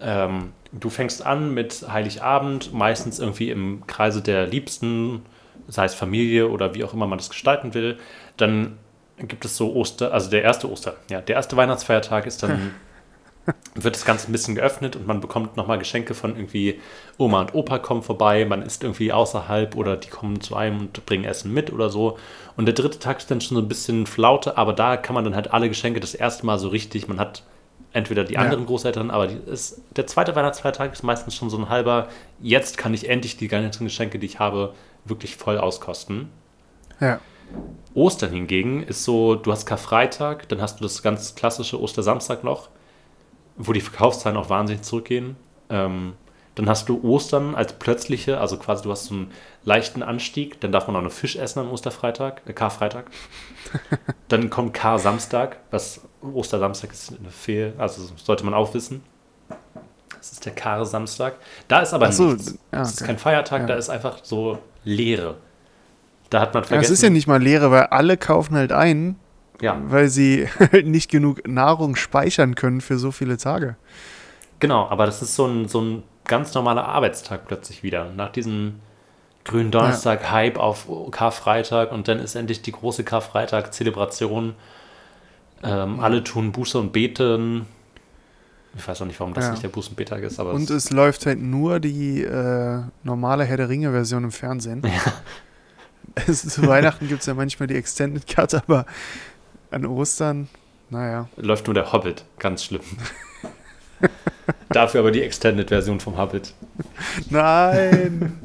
[0.00, 5.22] Ähm, du fängst an mit Heiligabend, meistens irgendwie im Kreise der Liebsten,
[5.68, 7.98] sei es Familie oder wie auch immer man das gestalten will.
[8.38, 8.78] Dann
[9.18, 12.74] gibt es so Oster, also der erste Oster, ja, der erste Weihnachtsfeiertag ist dann,
[13.74, 16.80] wird das Ganze ein bisschen geöffnet und man bekommt nochmal Geschenke von irgendwie
[17.18, 21.06] Oma und Opa kommen vorbei, man ist irgendwie außerhalb oder die kommen zu einem und
[21.06, 22.18] bringen Essen mit oder so.
[22.56, 25.24] Und der dritte Tag ist dann schon so ein bisschen Flaute, aber da kann man
[25.24, 27.42] dann halt alle Geschenke das erste Mal so richtig, man hat
[27.92, 28.40] entweder die Ja.
[28.40, 32.08] anderen Großeltern, aber ist, der zweite Weihnachtsfeiertag ist meistens schon so ein halber,
[32.40, 34.74] jetzt kann ich endlich die ganzen Geschenke, die ich habe,
[35.04, 36.28] wirklich voll auskosten.
[37.00, 37.18] Ja.
[37.94, 42.68] Ostern hingegen ist so, du hast Karfreitag, dann hast du das ganz klassische Ostersamstag noch,
[43.62, 45.36] wo die Verkaufszahlen auch wahnsinnig zurückgehen.
[45.68, 46.14] Ähm,
[46.56, 49.30] dann hast du Ostern als plötzliche, also quasi du hast so einen
[49.64, 53.06] leichten Anstieg, dann darf man auch noch Fisch essen am Osterfreitag, äh, Karfreitag.
[54.28, 59.02] dann kommt Kar-Samstag, was Ostersamstag ist eine Fehl, also sollte man auch wissen.
[60.16, 61.36] Das ist der Kar-Samstag.
[61.68, 62.52] Da ist aber so, nichts.
[62.72, 63.06] ja, Das ist okay.
[63.06, 63.66] kein Feiertag, Ja.
[63.68, 65.36] da ist einfach so Leere.
[66.30, 66.92] Da hat man Ja, vergessen.
[66.92, 69.16] es ist ja nicht mal Leere, weil alle kaufen halt ein,
[69.60, 69.80] ja.
[69.86, 73.76] weil sie halt nicht genug Nahrung speichern können für so viele Tage.
[74.58, 78.10] Genau, aber das ist so ein, so ein ganz normaler Arbeitstag plötzlich wieder.
[78.14, 78.80] Nach diesem
[79.44, 84.54] grünen Donnerstag-Hype auf Karfreitag und dann ist endlich die große Karfreitag-Zelebration.
[85.62, 87.66] Ähm, Alle tun Buße und Beten.
[88.76, 89.50] Ich weiß auch nicht, warum das Ja.
[89.52, 92.82] nicht der Buße- und Betag ist, aber Und es, es läuft halt nur die äh,
[93.02, 94.82] normale Herr der Ringe-Version im Fernsehen.
[96.26, 98.84] Es, zu Weihnachten gibt es ja manchmal die Extended Cut, aber
[99.70, 100.48] an Ostern,
[100.90, 101.28] naja.
[101.36, 102.24] läuft nur der Hobbit.
[102.38, 102.82] Ganz schlimm.
[104.70, 106.54] Dafür aber die Extended-Version vom Hobbit.
[107.28, 108.38] Nein!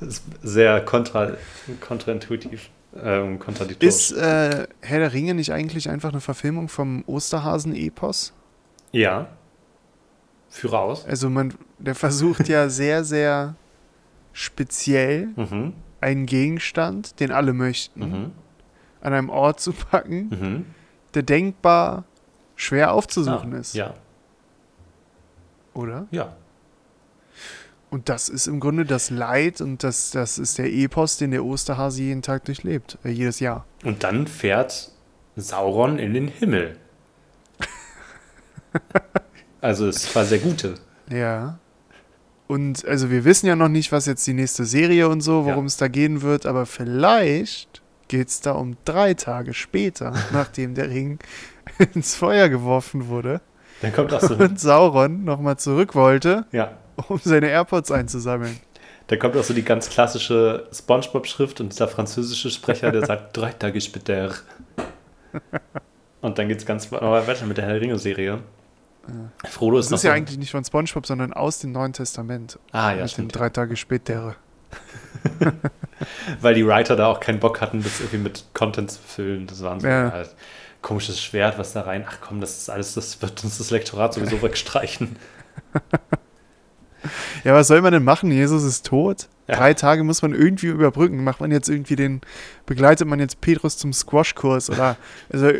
[0.42, 1.32] Sehr kontra,
[1.80, 2.70] kontraintuitiv.
[3.00, 3.38] Ähm.
[3.80, 8.32] Ist äh, Herr der Ringe nicht eigentlich einfach eine Verfilmung vom Osterhasen-Epos?
[8.92, 9.28] ja.
[10.50, 11.04] Führe aus.
[11.04, 13.54] Also man, der versucht ja sehr, sehr
[14.32, 15.74] speziell Mhm.
[16.00, 18.30] einen Gegenstand, den alle möchten, Mhm.
[19.00, 20.66] An einem Ort zu packen, Mhm.
[21.14, 22.04] der denkbar
[22.56, 23.74] schwer aufzusuchen Ah, ist.
[23.74, 23.94] Ja,
[25.74, 26.06] Oder?
[26.10, 26.34] ja.
[27.90, 31.42] Und das ist im Grunde das Leid und das, das ist der Epos, den der
[31.44, 33.64] Osterhase jeden Tag durchlebt, äh, jedes Jahr.
[33.84, 34.90] Und dann fährt
[35.36, 36.76] Sauron in den Himmel.
[39.60, 40.74] Also es war sehr gute.
[41.10, 41.58] Ja.
[42.46, 45.64] Und also wir wissen ja noch nicht, was jetzt die nächste Serie und so, worum
[45.64, 45.66] Ja.
[45.66, 50.90] es da gehen wird, aber vielleicht geht es da um drei Tage später, nachdem der
[50.90, 51.18] Ring
[51.94, 53.40] ins Feuer geworfen wurde
[53.82, 56.76] Dann kommt auch so, und Sauron nochmal zurück wollte, ja,
[57.08, 58.58] um seine AirPods einzusammeln.
[59.06, 63.52] dann kommt auch so die ganz klassische Spongebob-Schrift und dieser französische Sprecher, der sagt drei
[63.52, 64.34] Tage später.
[66.20, 68.40] Und dann geht es ganz weiter mit der Herr der Ringe-Serie.
[69.48, 72.58] Frodo ist Das ist ja eigentlich nicht von SpongeBob, sondern aus dem Neuen Testament.
[72.72, 73.38] Ah, ja, mit stimmt.
[73.38, 74.36] drei Tage später.
[76.40, 79.46] Weil die Writer da auch keinen Bock hatten, das irgendwie mit Content zu füllen.
[79.46, 80.12] Das waren so Ja.
[80.12, 80.34] halt
[80.82, 82.04] komisches Schwert, was da rein.
[82.08, 85.16] Ach komm, das ist alles, das wird uns das Lektorat sowieso wegstreichen.
[87.44, 88.32] Ja, was soll man denn machen?
[88.32, 89.28] Jesus ist tot.
[89.46, 89.56] Ja.
[89.56, 91.22] Drei Tage muss man irgendwie überbrücken.
[91.22, 92.20] Macht man jetzt irgendwie den,
[92.66, 94.96] begleitet man jetzt Petrus zum Squash-Kurs oder
[95.32, 95.50] also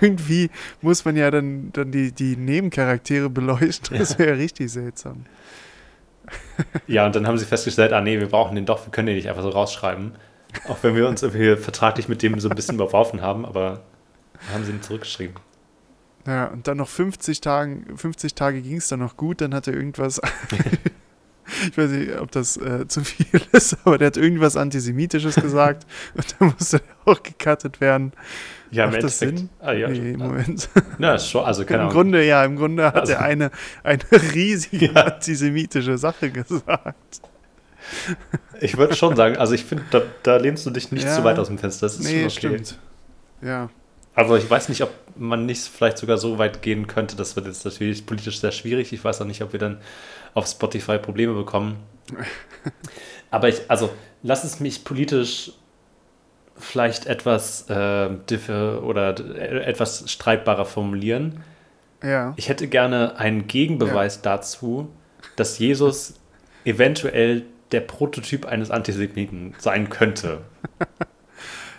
[0.00, 0.50] irgendwie
[0.82, 3.98] muss man ja dann, dann die, die Nebencharaktere beleuchten.
[3.98, 5.24] Das wäre ja richtig seltsam.
[6.86, 9.16] Ja, und dann haben sie festgestellt, ah nee, wir brauchen den doch, wir können den
[9.16, 10.12] nicht einfach so rausschreiben.
[10.68, 13.80] Auch wenn wir uns irgendwie vertraglich mit dem so ein bisschen überworfen haben, aber
[14.52, 15.36] haben sie ihn zurückgeschrieben.
[16.26, 19.66] Ja, und dann noch 50 Tagen, 50 Tage ging es dann noch gut, dann hat
[19.66, 20.20] er irgendwas.
[21.70, 25.86] ich weiß nicht, ob das äh, zu viel ist, aber der hat irgendwas Antisemitisches gesagt
[26.14, 28.12] und dann musste er auch gecuttet werden.
[28.70, 29.38] Ja, im Macht das Endeffekt.
[29.38, 29.48] Sinn?
[29.60, 30.68] Ah, ja, nee, im Moment.
[30.98, 31.88] Na, schon, also keine Im.
[31.90, 33.50] Grunde, ja, im Grunde hat Also- er eine,
[33.84, 34.02] eine
[34.34, 35.04] riesige Ja.
[35.04, 37.20] antisemitische Sache gesagt.
[38.60, 41.14] Ich würde schon sagen, also ich finde, da, da lehnst du dich nicht Ja.
[41.14, 41.86] zu weit aus dem Fenster.
[41.86, 42.30] Das ist Nee, okay.
[42.30, 42.78] stimmt.
[43.42, 43.68] Ja.
[44.14, 47.16] Also ich weiß nicht, ob man nicht vielleicht sogar so weit gehen könnte.
[47.16, 48.92] Das wird jetzt natürlich politisch sehr schwierig.
[48.92, 49.78] Ich weiß auch nicht, ob wir dann
[50.34, 51.76] auf Spotify Probleme bekommen.
[53.30, 53.90] Aber ich, also,
[54.22, 55.52] lass es mich politisch
[56.56, 61.42] vielleicht etwas äh, differ oder äh, etwas streitbarer formulieren.
[62.02, 62.34] Ja.
[62.36, 64.88] Ich hätte gerne einen Gegenbeweis dazu,
[65.36, 66.14] dass Jesus
[66.64, 70.42] eventuell der Prototyp eines Antisemiten sein könnte.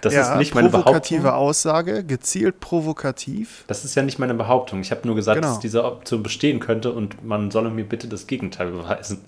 [0.05, 1.47] Das ja, ist nicht meine provokative Behauptung.
[1.47, 3.63] Aussage, gezielt provokativ.
[3.67, 4.81] Das ist ja nicht meine Behauptung.
[4.81, 5.47] Ich habe nur gesagt, Genau.
[5.49, 9.21] dass diese Option bestehen könnte und man solle mir bitte das Gegenteil beweisen.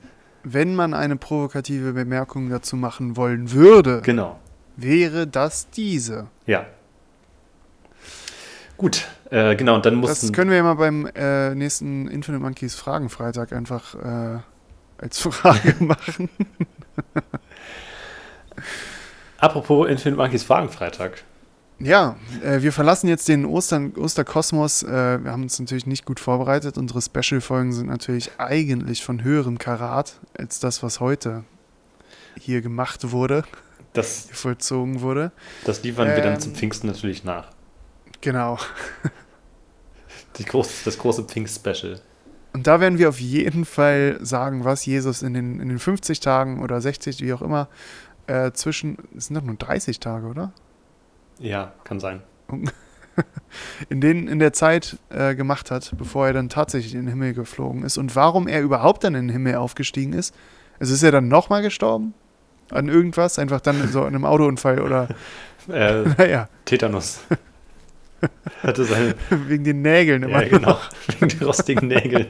[0.43, 4.37] Wenn man eine provokative Bemerkung dazu machen wollen würde, Genau.
[4.75, 6.27] wäre das diese.
[6.45, 6.65] Ja.
[8.77, 10.27] Gut, äh, genau, und dann mussten.
[10.27, 14.37] Das können wir ja mal beim äh, nächsten Infinite Monkeys Fragenfreitag einfach äh,
[14.99, 16.29] als Frage machen.
[19.39, 21.23] Apropos Infinite Monkeys Fragenfreitag.
[21.79, 24.81] Ja, äh, wir verlassen jetzt den Ostern, Osterkosmos.
[24.81, 26.77] Äh, wir haben uns natürlich nicht gut vorbereitet.
[26.77, 31.43] Unsere Special-Folgen sind natürlich eigentlich von höherem Karat als das, was heute
[32.39, 33.43] hier gemacht wurde,
[33.93, 35.31] Das, vollzogen wurde.
[35.65, 36.39] das liefern wir dann Ähm.
[36.39, 37.47] zum Pfingsten natürlich nach.
[38.21, 38.57] Genau.
[40.45, 41.99] Groß, das große Pfingst-Special.
[42.53, 46.19] Und da werden wir auf jeden Fall sagen, was Jesus in den, in den 50
[46.19, 47.67] Tagen oder 60, wie auch immer,
[48.27, 50.51] äh, zwischen, es sind doch nur 30 Tage, oder?
[51.39, 52.21] Ja, kann sein.
[53.89, 57.33] In, den, in der Zeit äh, gemacht hat, bevor er dann tatsächlich in den Himmel
[57.33, 60.35] geflogen ist und warum er überhaupt dann in den Himmel aufgestiegen ist.
[60.79, 62.13] Also ist er dann nochmal gestorben?
[62.69, 63.39] An irgendwas?
[63.39, 65.07] Einfach dann so an einem Autounfall oder,
[65.69, 67.21] Äh, naja, Tetanus.
[68.63, 69.15] Hatte seine.
[69.29, 70.69] wegen den Nägeln immer ja, genau.
[70.69, 70.89] noch.
[71.07, 72.27] Wegen den rostigen Nägeln.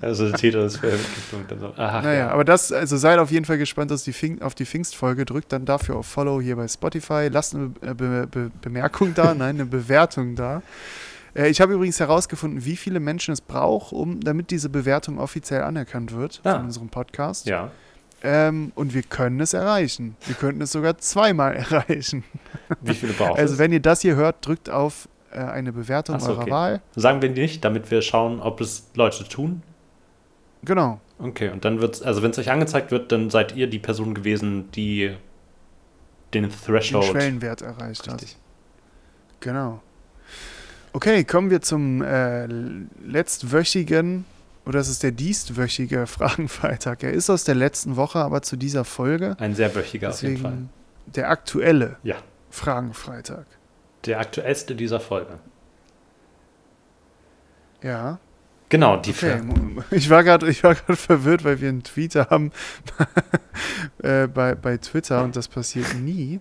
[0.00, 1.44] Also Tetanus Vergiftung.
[1.48, 1.66] dann so.
[1.76, 2.30] Aha, Naja, ja.
[2.30, 5.24] aber das, also seid auf jeden Fall gespannt auf die, Pfing auf die Pfingstfolge.
[5.24, 7.28] Drückt dann dafür auf Follow hier bei Spotify.
[7.30, 10.62] Lasst eine Be Be Be Bemerkung da, nein, eine Bewertung da.
[11.34, 15.62] Äh, ich habe übrigens herausgefunden, wie viele Menschen es braucht, um, damit diese Bewertung offiziell
[15.62, 16.54] anerkannt wird Ah.
[16.56, 17.46] von unserem Podcast.
[17.46, 17.70] ja.
[18.26, 20.16] Ähm, und wir können es erreichen.
[20.24, 22.24] Wir könnten es sogar zweimal erreichen.
[22.80, 26.30] Wie viele braucht Also wenn ihr das hier hört, drückt auf äh, eine Bewertung so,
[26.30, 26.50] eurer okay.
[26.50, 26.80] Wahl.
[26.96, 29.62] Sagen wir nicht, damit wir schauen, ob es Leute tun.
[30.64, 31.00] Genau.
[31.18, 34.14] Okay, und dann wird also wenn es euch angezeigt wird, dann seid ihr die Person
[34.14, 35.14] gewesen, die
[36.32, 37.04] den Den Threshold.
[37.04, 38.14] Schwellenwert erreicht hat.
[38.22, 38.36] Richtig.
[39.40, 39.80] Genau.
[40.92, 44.24] Okay, kommen wir zum äh, letztwöchigen,
[44.66, 47.02] oder es ist der dienstwöchige Fragenfreitag.
[47.02, 49.36] Er ist aus der letzten Woche, aber zu dieser Folge.
[49.38, 50.50] Ein sehr wöchiger auf jeden Fall.
[50.52, 50.70] Deswegen
[51.14, 52.16] der aktuelle Ja.
[52.50, 53.44] Fragenfreitag.
[54.06, 55.38] Der aktuellste dieser Folge.
[57.82, 58.18] Ja.
[58.74, 59.40] Genau, die Okay.
[59.92, 60.52] Ich war gerade
[60.96, 62.50] verwirrt, weil wir einen Tweet haben
[64.02, 66.40] äh, bei, bei Twitter und das passiert nie.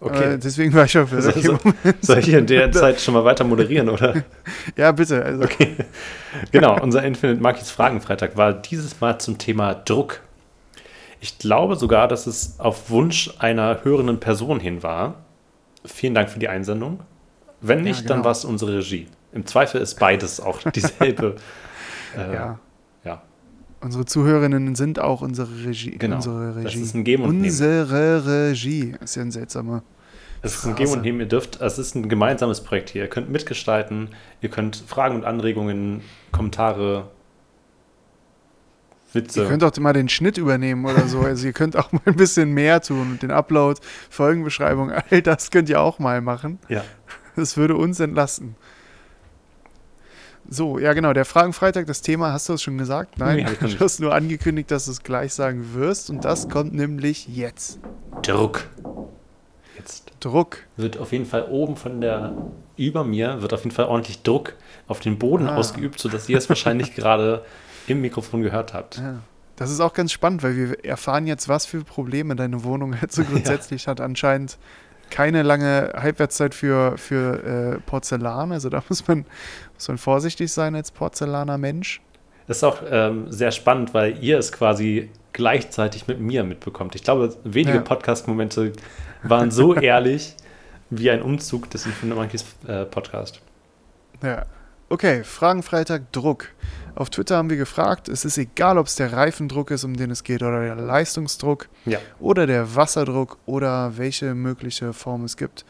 [0.00, 0.34] Okay.
[0.34, 1.22] Äh, deswegen war ich verwirrt.
[1.22, 2.04] So- Okay, so- Moment.
[2.04, 4.22] Soll ich in der Zeit schon mal weiter moderieren, oder?
[4.76, 5.24] Ja, bitte.
[5.24, 5.76] Also, Okay.
[6.52, 10.20] Genau, unser Infinite Monkeys Fragenfreitag war dieses Mal zum Thema Druck.
[11.20, 15.14] Ich glaube sogar, dass es auf Wunsch einer hörenden Person hin war.
[15.86, 17.00] Vielen Dank für die Einsendung.
[17.62, 18.24] Wenn nicht, Ja, dann genau.
[18.26, 19.06] war es unsere Regie.
[19.36, 21.36] Im Zweifel ist beides auch dieselbe.
[22.16, 22.58] äh, ja.
[23.04, 23.22] ja.
[23.82, 25.90] Unsere Zuhörerinnen sind auch unsere Regie.
[25.98, 26.16] Genau.
[26.16, 26.80] Unsere Das Regie.
[26.80, 27.44] ist ein Geben und Nehmen.
[27.44, 28.94] Unsere Regie.
[29.04, 29.82] Ist ja ein seltsamer.
[30.40, 30.74] Es ist ein.
[30.74, 31.20] Geben und Nehmen.
[31.20, 33.02] Ihr dürft, es ist ein gemeinsames Projekt hier.
[33.02, 34.08] Ihr könnt mitgestalten,
[34.40, 36.00] ihr könnt Fragen und Anregungen,
[36.32, 37.10] Kommentare,
[39.12, 39.42] Witze.
[39.42, 41.20] Ihr könnt auch mal den Schnitt übernehmen oder so.
[41.20, 45.50] Also ihr könnt auch mal ein bisschen mehr tun und den Upload, Folgenbeschreibung, all das
[45.50, 46.58] könnt ihr auch mal machen.
[46.68, 46.82] ja.
[47.38, 48.56] Das würde uns entlasten.
[50.48, 53.18] So, ja genau, der Fragenfreitag, das Thema, hast du es schon gesagt?
[53.18, 56.72] Nein, Nee, du hast nur angekündigt, dass du es gleich sagen wirst und das kommt
[56.74, 57.80] nämlich jetzt.
[58.22, 58.64] Druck.
[59.76, 60.58] Jetzt Druck.
[60.76, 62.34] wird auf jeden Fall oben von der,
[62.76, 64.54] über mir, wird auf jeden Fall ordentlich Druck
[64.88, 65.56] auf den Boden Ah.
[65.56, 67.44] ausgeübt, sodass ihr es wahrscheinlich gerade
[67.86, 68.98] im Mikrofon gehört habt.
[68.98, 69.18] Ja.
[69.56, 73.14] Das ist auch ganz spannend, weil wir erfahren jetzt, was für Probleme deine Wohnung jetzt
[73.16, 74.00] so grundsätzlich hat.
[74.00, 74.58] Anscheinend
[75.10, 78.52] keine lange Halbwertszeit für, für äh, Porzellan.
[78.52, 79.24] Also da muss man,
[79.74, 82.00] muss man vorsichtig sein als Porzellaner Mensch.
[82.46, 86.94] Das ist auch ähm, sehr spannend, weil ihr es quasi gleichzeitig mit mir mitbekommt.
[86.94, 87.82] Ich glaube, wenige Ja.
[87.82, 88.72] Podcast-Momente
[89.22, 90.36] waren so ehrlich
[90.90, 93.40] wie ein Umzug des Infinite Monkeys äh, Podcast.
[94.22, 94.46] Ja.
[94.88, 96.48] Okay, Fragenfreitag Druck.
[96.96, 100.10] Auf Twitter haben wir gefragt, es ist egal, ob es der Reifendruck ist, um den
[100.10, 101.98] es geht, oder der Leistungsdruck Ja.
[102.18, 105.66] oder der Wasserdruck oder welche mögliche Form es gibt.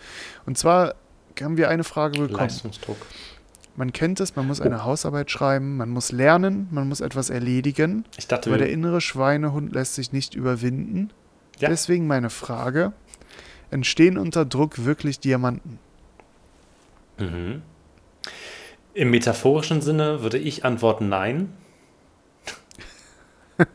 [0.47, 0.95] Und zwar
[1.43, 2.39] haben wir eine Frage bekommen.
[2.39, 2.97] Leistungsdruck.
[3.75, 8.05] Man kennt es, man muss eine Hausarbeit schreiben, man muss lernen, man muss etwas erledigen,
[8.17, 11.11] Ich dachte, aber der innere Schweinehund lässt sich nicht überwinden.
[11.59, 11.69] Ja.
[11.69, 12.93] Deswegen meine Frage,
[13.71, 15.79] entstehen unter Druck wirklich Diamanten?
[17.19, 17.63] mhm.
[18.97, 21.53] Im metaphorischen Sinne würde ich antworten nein.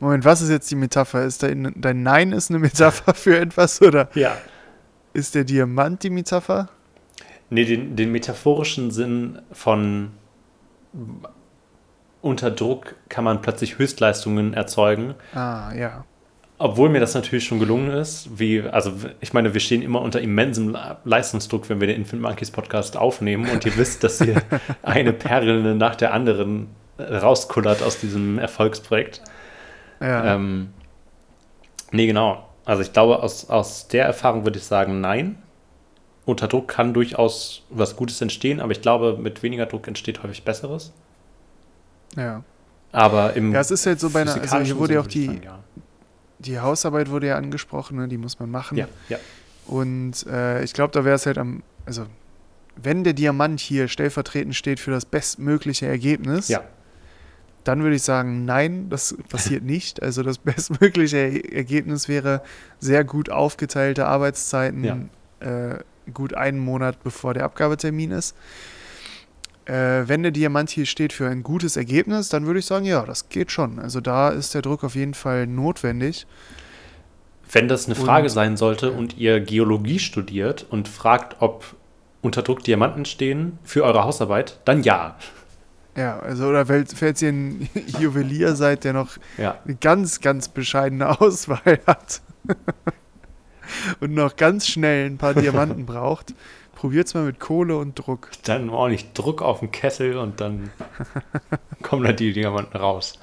[0.00, 1.24] Moment, was ist jetzt die Metapher?
[1.24, 4.36] Ist dein, dein Nein ist eine Metapher für etwas oder Ja.
[5.12, 6.68] ist der Diamant die Metapher?
[7.50, 10.10] Nee, den, den metaphorischen Sinn von
[12.20, 15.14] unter Druck kann man plötzlich Höchstleistungen erzeugen.
[15.34, 16.04] Ah, ja.
[16.56, 20.20] Obwohl mir das natürlich schon gelungen ist, wie, also ich meine, wir stehen immer unter
[20.20, 24.40] immensem Leistungsdruck, wenn wir den Infant Monkeys Podcast aufnehmen und ihr wisst, dass hier
[24.82, 29.20] eine Perle nach der anderen rauskullert aus diesem Erfolgsprojekt.
[30.00, 30.36] Ja.
[30.36, 30.70] Ähm,
[31.90, 32.48] nee, genau.
[32.64, 35.38] Also ich glaube, aus, aus der Erfahrung würde ich sagen, nein.
[36.24, 40.44] Unter Druck kann durchaus was Gutes entstehen, aber ich glaube, mit weniger Druck entsteht häufig
[40.44, 40.92] Besseres.
[42.16, 42.44] ja.
[42.92, 45.26] Aber im Ja, es ist halt so bei einer, also hier wurde ja auch die,
[45.26, 45.42] sagen,
[46.44, 48.08] die Hausarbeit wurde ja angesprochen, ne?
[48.08, 48.76] die muss man machen.
[48.78, 48.86] ja.
[49.08, 49.18] ja, ja.
[49.66, 52.04] Und äh, ich glaube, da wäre es halt am, also
[52.76, 56.62] wenn der Diamant hier stellvertretend steht für das bestmögliche Ergebnis, Ja.
[57.64, 60.02] dann würde ich sagen, nein, das passiert nicht.
[60.02, 62.42] Also das bestmögliche Er- Ergebnis wäre
[62.78, 65.08] sehr gut aufgeteilte Arbeitszeiten,
[65.40, 65.78] äh,
[66.12, 68.36] gut einen Monat bevor der Abgabetermin ist.
[69.66, 73.02] Äh, wenn der Diamant hier steht für ein gutes Ergebnis, dann würde ich sagen, ja,
[73.04, 73.78] das geht schon.
[73.78, 76.26] Also da ist der Druck auf jeden Fall notwendig.
[77.50, 81.64] Wenn das eine Frage Und- sein sollte und ihr Geologie studiert und fragt, ob
[82.20, 85.16] unter Druck Diamanten stehen für eure Hausarbeit, dann ja.
[85.96, 87.68] Ja, also oder falls ihr ein
[88.00, 89.58] Juwelier seid, der noch Ja.
[89.64, 92.20] eine ganz, ganz bescheidene Auswahl hat
[94.00, 96.34] und noch ganz schnell ein paar Diamanten braucht,
[96.84, 98.28] probiert's mal mit Kohle und Druck.
[98.42, 100.70] Dann ordentlich Druck auf den Kessel und dann
[101.82, 103.18] kommen da die Diamanten raus.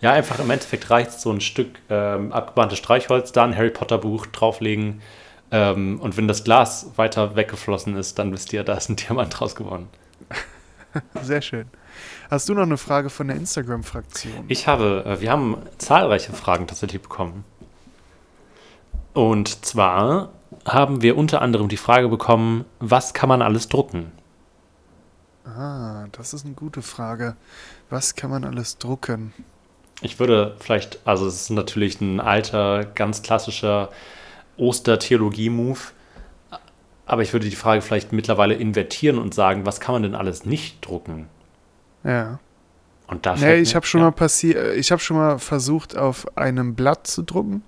[0.00, 3.98] Ja, einfach im Endeffekt reicht so ein Stück ähm, abgebranntes Streichholz, da ein Harry Potter
[3.98, 5.02] Buch drauflegen
[5.50, 9.36] ähm, und wenn das Glas weiter weggeflossen ist, dann wisst ihr, da ist ein Diamant
[9.36, 9.88] draus geworden.
[11.22, 11.66] Sehr schön.
[12.30, 14.44] Hast du noch eine Frage von der Instagram-Fraktion?
[14.46, 17.42] Ich habe, äh, wir haben zahlreiche Fragen tatsächlich bekommen.
[19.12, 20.30] Und zwar
[20.66, 24.12] haben wir unter anderem die Frage bekommen, was kann man alles drucken?
[25.44, 27.36] Ah, das ist eine gute Frage.
[27.90, 29.32] Was kann man alles drucken?
[30.00, 33.90] Ich würde vielleicht, also es ist natürlich ein alter, ganz klassischer
[34.56, 35.78] Ostertheologie-Move,
[37.06, 40.44] aber ich würde die Frage vielleicht mittlerweile invertieren und sagen, was kann man denn alles
[40.44, 41.28] nicht drucken?
[42.04, 42.38] Ja.
[43.08, 44.06] Und da Nee, ich habe schon ja.
[44.06, 47.62] mal passi- ich habe schon mal versucht, auf einem Blatt zu drucken.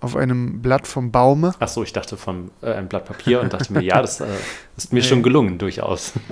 [0.00, 1.54] Auf einem Blatt vom Baume.
[1.58, 4.26] Ach so, ich dachte von äh, ein Blatt Papier und dachte mir, ja, das äh,
[4.76, 5.04] ist mir Nee.
[5.06, 6.12] schon gelungen, durchaus.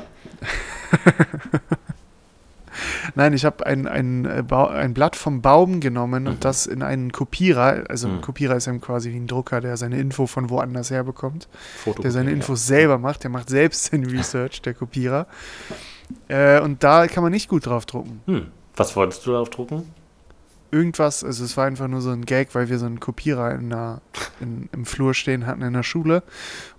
[3.15, 6.29] Nein, ich habe ein, ein, äh, ein Blatt vom Baum genommen Mhm.
[6.29, 8.21] und das in einen Kopierer, also ein Mhm.
[8.21, 11.49] Kopierer ist eben quasi wie ein Drucker, der seine Info von woanders her bekommt,
[11.83, 12.37] Foto der seine ja.
[12.37, 15.27] Infos selber macht, der macht selbst den Research, der Kopierer.
[16.29, 18.21] Äh, und da kann man nicht gut drauf drucken.
[18.27, 18.47] Hm.
[18.77, 19.91] Was wolltest du darauf drucken?
[20.77, 23.71] Irgendwas, also es war einfach nur so ein Gag, weil wir so einen Kopierer in
[23.71, 24.03] der,
[24.41, 26.23] in, im Flur stehen hatten in der Schule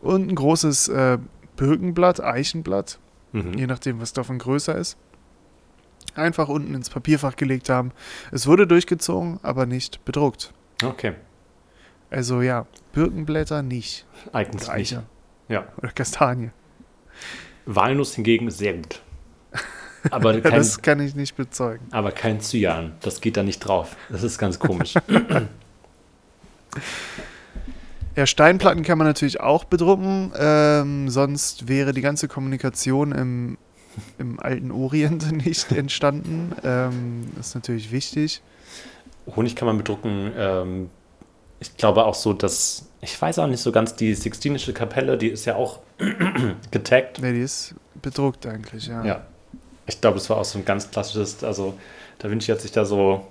[0.01, 1.17] und ein großes äh,
[1.55, 2.99] Birkenblatt, Eichenblatt,
[3.33, 3.53] Mhm.
[3.57, 4.97] je nachdem, was davon größer ist.
[6.15, 7.91] Einfach unten ins Papierfach gelegt haben.
[8.31, 10.53] Es wurde durchgezogen, aber nicht bedruckt.
[10.83, 11.13] Okay,
[12.11, 14.05] Also ja, Birkenblätter nicht.
[14.33, 14.69] nicht.
[14.69, 15.03] Eiche.
[15.49, 15.67] Ja.
[15.77, 16.51] Oder Kastanie.
[17.65, 19.01] Walnuss hingegen ist sehr gut.
[20.11, 21.85] Aber kein, das kann ich nicht bezeugen.
[21.91, 22.93] aber kein Cyan.
[23.01, 23.95] Das geht da nicht drauf.
[24.09, 24.93] Das ist ganz komisch.
[28.15, 30.31] Ja, Steinplatten kann man natürlich auch bedrucken.
[30.37, 33.57] Ähm, sonst wäre die ganze Kommunikation im,
[34.17, 36.51] im alten Orient nicht entstanden.
[36.63, 38.41] Ähm, ist natürlich wichtig.
[39.35, 40.31] Honig kann man bedrucken.
[40.35, 40.89] Ähm,
[41.59, 45.27] ich glaube auch so, dass, ich weiß auch nicht so ganz, die Sixtinische Kapelle, die
[45.27, 45.79] ist ja auch
[46.71, 47.21] getaggt.
[47.21, 49.03] Ne, die ist bedruckt eigentlich, ja.
[49.03, 49.25] Ja.
[49.87, 51.73] Ich glaube, das war auch so ein ganz klassisches, also
[52.19, 53.25] Da Vinci hat sich da so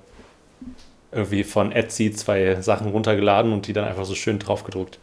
[1.12, 4.98] irgendwie von Etsy zwei Sachen runtergeladen und die dann einfach so schön drauf gedruckt.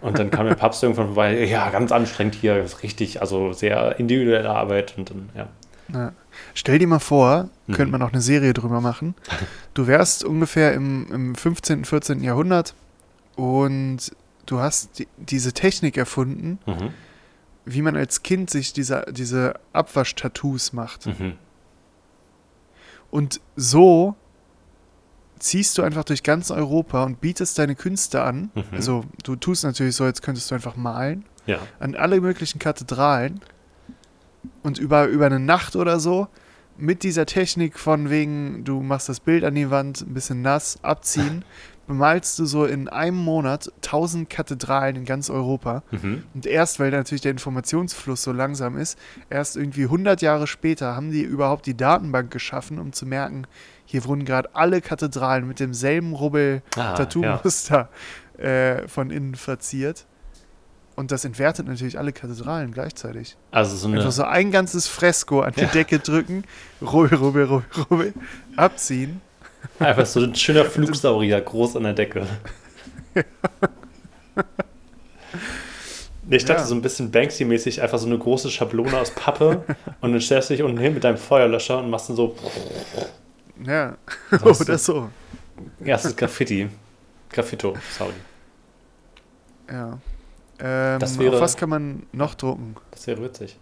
[0.00, 4.48] Und dann kam der Papst irgendwann vorbei, ja, ganz anstrengend hier, richtig, also sehr individuelle
[4.50, 5.48] Arbeit und dann, ja.
[5.92, 6.12] Ja.
[6.54, 7.72] Stell dir mal vor, Mhm.
[7.74, 9.14] könnte man auch eine Serie drüber machen.
[9.74, 12.22] Du wärst ungefähr im, im 15., 14.
[12.22, 12.74] Jahrhundert
[13.36, 13.98] und
[14.46, 16.90] du hast die, diese Technik erfunden, Mhm.
[17.64, 21.06] Wie man als Kind sich diese, diese Abwaschtattoos macht.
[21.06, 21.34] Mhm.
[23.10, 24.16] Und so
[25.38, 28.50] ziehst du einfach durch ganz Europa und bietest deine Künste an.
[28.54, 28.64] Mhm.
[28.72, 31.24] Also du tust natürlich so, als könntest du einfach malen.
[31.46, 31.58] Ja.
[31.80, 33.40] An alle möglichen Kathedralen.
[34.62, 36.28] Und über, über eine Nacht oder so
[36.76, 40.78] mit dieser Technik von wegen, du machst das Bild an die Wand, ein bisschen nass,
[40.82, 41.44] abziehen,
[41.92, 45.82] bemalst du so in einem Monat tausend Kathedralen in ganz Europa.
[45.90, 46.24] Mhm.
[46.32, 51.10] Und erst, weil natürlich der Informationsfluss so langsam ist, erst irgendwie 100 Jahre später haben
[51.10, 53.46] die überhaupt die Datenbank geschaffen, um zu merken,
[53.84, 57.90] hier wurden gerade alle Kathedralen mit demselben Ah, Rubbel-Tattoo-Muster
[58.38, 60.06] äh, von innen verziert.
[60.96, 63.36] Und das entwertet natürlich alle Kathedralen gleichzeitig.
[63.50, 65.66] Also so eine, Einfach so ein ganzes Fresko an die Ja.
[65.66, 66.44] Decke drücken,
[66.80, 68.14] rubbel, rubbel, rubbel, rubbel,
[68.56, 69.20] abziehen.
[69.78, 72.26] Einfach so ein schöner Flugsaurier groß an der Decke.
[76.24, 76.66] Nee, Ich dachte Ja.
[76.66, 79.64] so ein bisschen Banksy-mäßig, einfach so eine große Schablone aus Pappe
[80.00, 82.36] und dann stellst du dich unten hin mit deinem Feuerlöscher und machst dann so,
[83.64, 83.96] Ja,
[84.42, 85.08] oder so.
[85.84, 86.68] ja, es ist Graffiti.
[87.30, 88.12] Graffito, sorry.
[89.70, 89.98] Ja.
[90.60, 92.76] Ähm, Das wäre- auf was kann man noch drucken?
[92.92, 93.58] Das wäre witzig.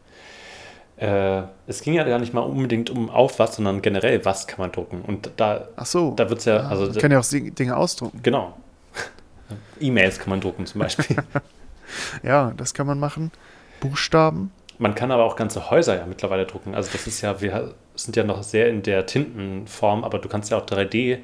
[1.01, 4.61] Äh, es ging ja gar nicht mal unbedingt um auf was, sondern generell, was kann
[4.61, 5.01] man drucken.
[5.03, 6.13] Und da, Ach so.
[6.15, 8.21] da wird es ja, Ah, also man kann ja auch Ding- Dinge ausdrucken.
[8.23, 8.57] genau.
[9.81, 11.17] E-Mails kann man drucken zum Beispiel.
[12.23, 13.33] Ja, das kann man machen.
[13.81, 14.53] Buchstaben.
[14.79, 16.73] Man kann aber auch ganze Häuser ja mittlerweile drucken.
[16.77, 20.53] Also das ist ja, wir sind ja noch sehr in der Tintenform, aber du kannst
[20.53, 21.19] ja auch 3D,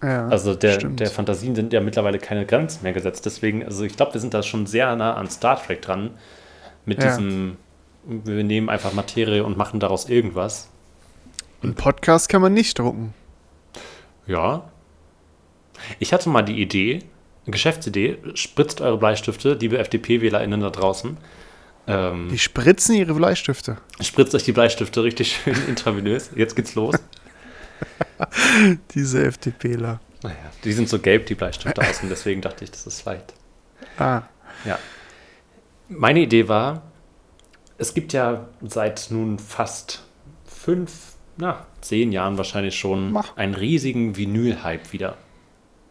[0.00, 1.00] Ja, also der, stimmt.
[1.00, 3.26] der Fantasien sind ja mittlerweile keine Grenzen mehr gesetzt.
[3.26, 6.10] Deswegen, also ich glaube, wir sind da schon sehr nah an Star Trek dran.
[6.86, 7.08] Mit Ja.
[7.08, 7.56] diesem,
[8.08, 10.68] wir nehmen einfach Materie und machen daraus irgendwas.
[11.62, 13.12] Ein Podcast kann man nicht drucken.
[14.26, 14.70] Ja.
[15.98, 17.00] Ich hatte mal die Idee,
[17.44, 21.16] eine Geschäftsidee, spritzt eure Bleistifte, liebe FDP-WählerInnen da draußen.
[21.86, 23.78] Ähm, Die spritzen ihre Bleistifte.
[24.00, 26.30] spritzt euch die Bleistifte richtig schön intravenös.
[26.34, 26.94] Jetzt geht's los.
[28.94, 30.00] Diese FDPler.
[30.22, 33.34] Naja, die sind so gelb, die Bleistifte außen, deswegen dachte ich, das ist vielleicht.
[33.98, 34.22] Ah,
[34.64, 34.78] Ja.
[35.88, 36.82] Meine Idee war,
[37.78, 40.02] es gibt ja seit nun fast
[40.44, 43.36] fünf, na, zehn Jahren wahrscheinlich schon Mach.
[43.36, 45.16] einen riesigen Vinyl-Hype wieder.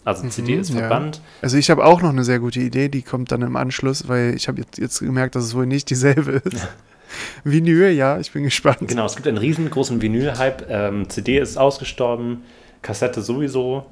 [0.04, 0.80] Also CD ist ja.
[0.80, 1.22] verbannt.
[1.42, 4.36] also ich habe auch noch eine sehr gute Idee, die kommt dann im Anschluss, weil
[4.36, 6.68] ich habe jetzt, jetzt gemerkt, dass es wohl nicht dieselbe ist.
[7.44, 8.88] Vinyl, ja, ich bin gespannt.
[8.88, 10.70] Genau, es gibt einen riesengroßen Vinyl-Hype.
[10.70, 12.44] Ähm, CD ist ausgestorben,
[12.82, 13.86] Kassette sowieso.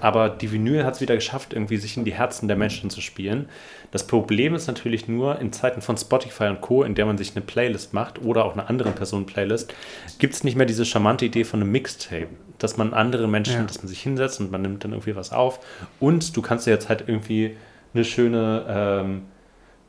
[0.00, 3.00] Aber die Vinyl hat es wieder geschafft, irgendwie sich in die Herzen der Menschen zu
[3.00, 3.48] spielen.
[3.92, 7.34] Das Problem ist natürlich nur, in Zeiten von Spotify und Co., in der man sich
[7.36, 9.72] eine Playlist macht oder auch eine andere Person Playlist,
[10.18, 12.26] gibt es nicht mehr diese charmante Idee von einem Mixtape,
[12.58, 13.62] dass man andere Menschen, Ja.
[13.62, 15.60] dass man sich hinsetzt und man nimmt dann irgendwie was auf.
[16.00, 17.56] Und du kannst ja jetzt halt irgendwie
[17.94, 19.22] eine schöne ähm,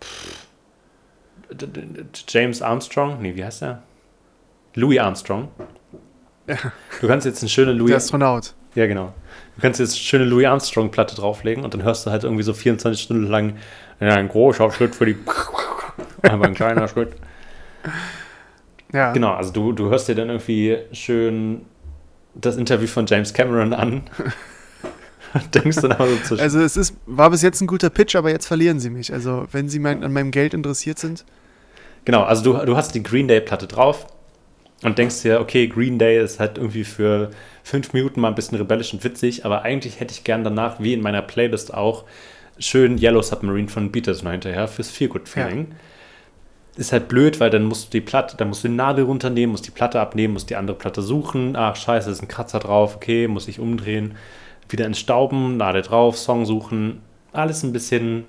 [0.01, 0.45] pff,
[2.27, 3.81] James Armstrong, nee, wie heißt der?
[4.75, 5.49] Louis Armstrong.
[7.01, 8.53] Du kannst jetzt eine schöne Der Louis, Astronaut.
[8.75, 9.13] ja genau.
[9.59, 12.43] Du kannst jetzt eine schöne Louis Armstrong Platte drauflegen und dann hörst du halt irgendwie
[12.43, 13.57] so 24 Stunden lang
[13.99, 15.17] ja, ein großer Schritt für die,
[16.21, 17.11] aber ein kleiner Schritt.
[18.93, 21.65] Ja, Genau, also du, du hörst dir dann irgendwie schön
[22.35, 24.03] das Interview von James Cameron an.
[25.53, 28.29] denkst dann aber so zu Also es ist, war bis jetzt ein guter Pitch, aber
[28.29, 29.11] jetzt verlieren sie mich.
[29.11, 31.25] Also wenn sie mein, an meinem Geld interessiert sind,
[32.05, 34.07] Genau, also du, du hast die Green Day-Platte drauf
[34.83, 37.31] und denkst dir, okay, Green Day ist halt irgendwie für
[37.63, 40.93] fünf Minuten mal ein bisschen rebellisch und witzig, aber eigentlich hätte ich gern danach, wie
[40.93, 42.05] in meiner Playlist auch,
[42.57, 45.75] schön Yellow Submarine von Beatles noch hinterher fürs Feel Good Feeling.
[46.77, 49.51] Ist halt blöd, weil dann musst du die Platte, dann musst du die Nadel runternehmen,
[49.51, 51.55] musst die Platte abnehmen, musst die andere Platte suchen.
[51.57, 54.15] Ach, scheiße, ist ein Kratzer drauf, okay, muss ich umdrehen.
[54.69, 57.01] Wieder entstauben, Nadel drauf, Song suchen.
[57.33, 58.25] Alles ein bisschen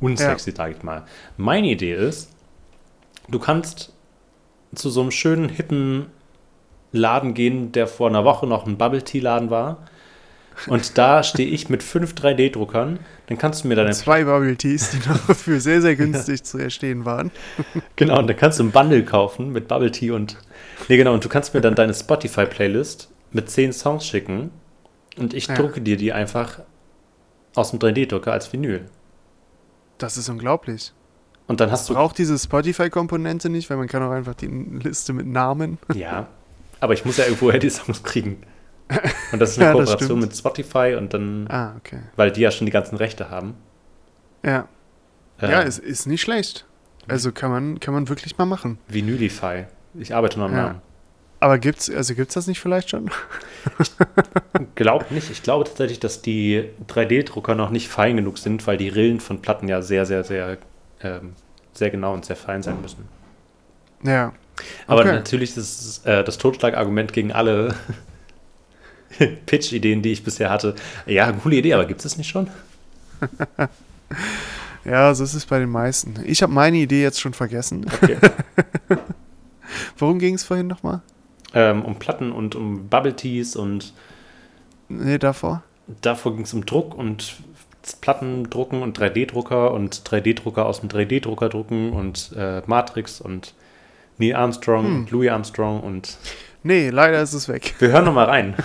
[0.00, 1.04] unsexy, sag ich mal.
[1.38, 2.30] Meine Idee ist,
[3.28, 3.91] du kannst
[4.74, 6.06] zu so einem schönen, hippen
[6.92, 9.86] Laden gehen, der vor einer Woche noch ein Bubble-Tea-Laden war.
[10.66, 12.98] Und da stehe ich mit fünf 3D-Druckern.
[13.26, 16.58] Dann kannst du mir deine zwei Bubble Teas, die noch für sehr, sehr günstig zu
[16.58, 17.30] erstehen waren.
[17.96, 20.36] Genau, und dann kannst du ein Bundle kaufen mit Bubble Tea und.
[20.88, 24.50] Nee, genau, und du kannst mir dann deine Spotify-Playlist mit zehn Songs schicken
[25.16, 25.54] und ich Ja.
[25.54, 26.60] drucke dir die einfach
[27.54, 28.86] aus dem 3D-Drucker als Vinyl.
[29.98, 30.92] Das ist unglaublich.
[31.46, 31.94] Und dann hast du.
[31.94, 35.78] Braucht diese Spotify-Komponente nicht, weil man kann auch einfach die Liste mit Namen.
[35.94, 36.28] Ja,
[36.80, 38.42] aber ich muss ja irgendwoher die Songs kriegen.
[39.32, 42.00] Und das ist eine Ja, Kooperation mit Spotify und dann, Ah, okay.
[42.16, 43.54] weil die ja schon die ganzen Rechte haben.
[44.44, 44.68] Ja,
[45.40, 46.64] Äh, ja es ist nicht schlecht.
[47.08, 48.78] Also kann man, kann man wirklich mal machen.
[48.88, 49.64] Vinylify.
[49.94, 50.62] Ich arbeite noch am Ja.
[50.68, 50.82] Namen.
[51.40, 53.10] Aber gibt's, also gibt's das nicht vielleicht schon?
[54.76, 55.30] Glaub nicht.
[55.30, 59.42] Ich glaube tatsächlich, dass die 3D-Drucker noch nicht fein genug sind, weil die Rillen von
[59.42, 60.58] Platten ja sehr, sehr, sehr,
[61.02, 61.34] ähm,
[61.74, 63.08] sehr genau und sehr fein sein müssen.
[64.02, 64.32] Ja.
[64.86, 65.12] Aber Okay.
[65.12, 67.74] natürlich ist äh, das Totschlagargument gegen alle
[69.46, 70.74] Pitch-Ideen, die ich bisher hatte.
[71.06, 72.48] Ja, coole Idee, aber gibt es nicht schon?
[74.84, 76.14] Ja, so ist es bei den meisten.
[76.26, 77.86] Ich habe meine Idee jetzt schon vergessen.
[78.02, 78.18] Okay.
[79.96, 81.02] Worum ging es vorhin nochmal?
[81.54, 83.92] ähm, um Platten und um Bubble Teas und
[84.88, 85.62] Nee, davor.
[86.00, 87.36] davor ging es um Druck und
[88.00, 93.54] Platten drucken und 3D-Drucker und 3D-Drucker aus dem 3D-Drucker drucken und äh, Matrix und
[94.18, 94.96] Neil Armstrong Hm.
[94.96, 96.16] und Louis Armstrong und
[96.64, 97.74] Nee, leider ist es weg.
[97.80, 98.54] Wir hören noch mal rein.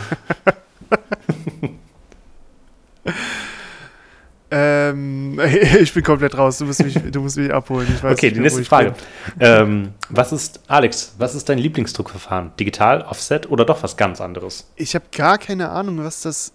[4.50, 5.40] Ähm,
[5.80, 6.58] ich bin komplett raus.
[6.60, 7.88] Du musst mich, du musst mich abholen.
[7.94, 8.94] Ich weiß Okay, die wo nächste Frage.
[9.40, 12.52] Ähm, was ist, Alex, was ist dein Lieblingsdruckverfahren?
[12.60, 14.72] Digital, Offset oder doch was ganz anderes?
[14.76, 16.54] Ich habe gar keine Ahnung, was das,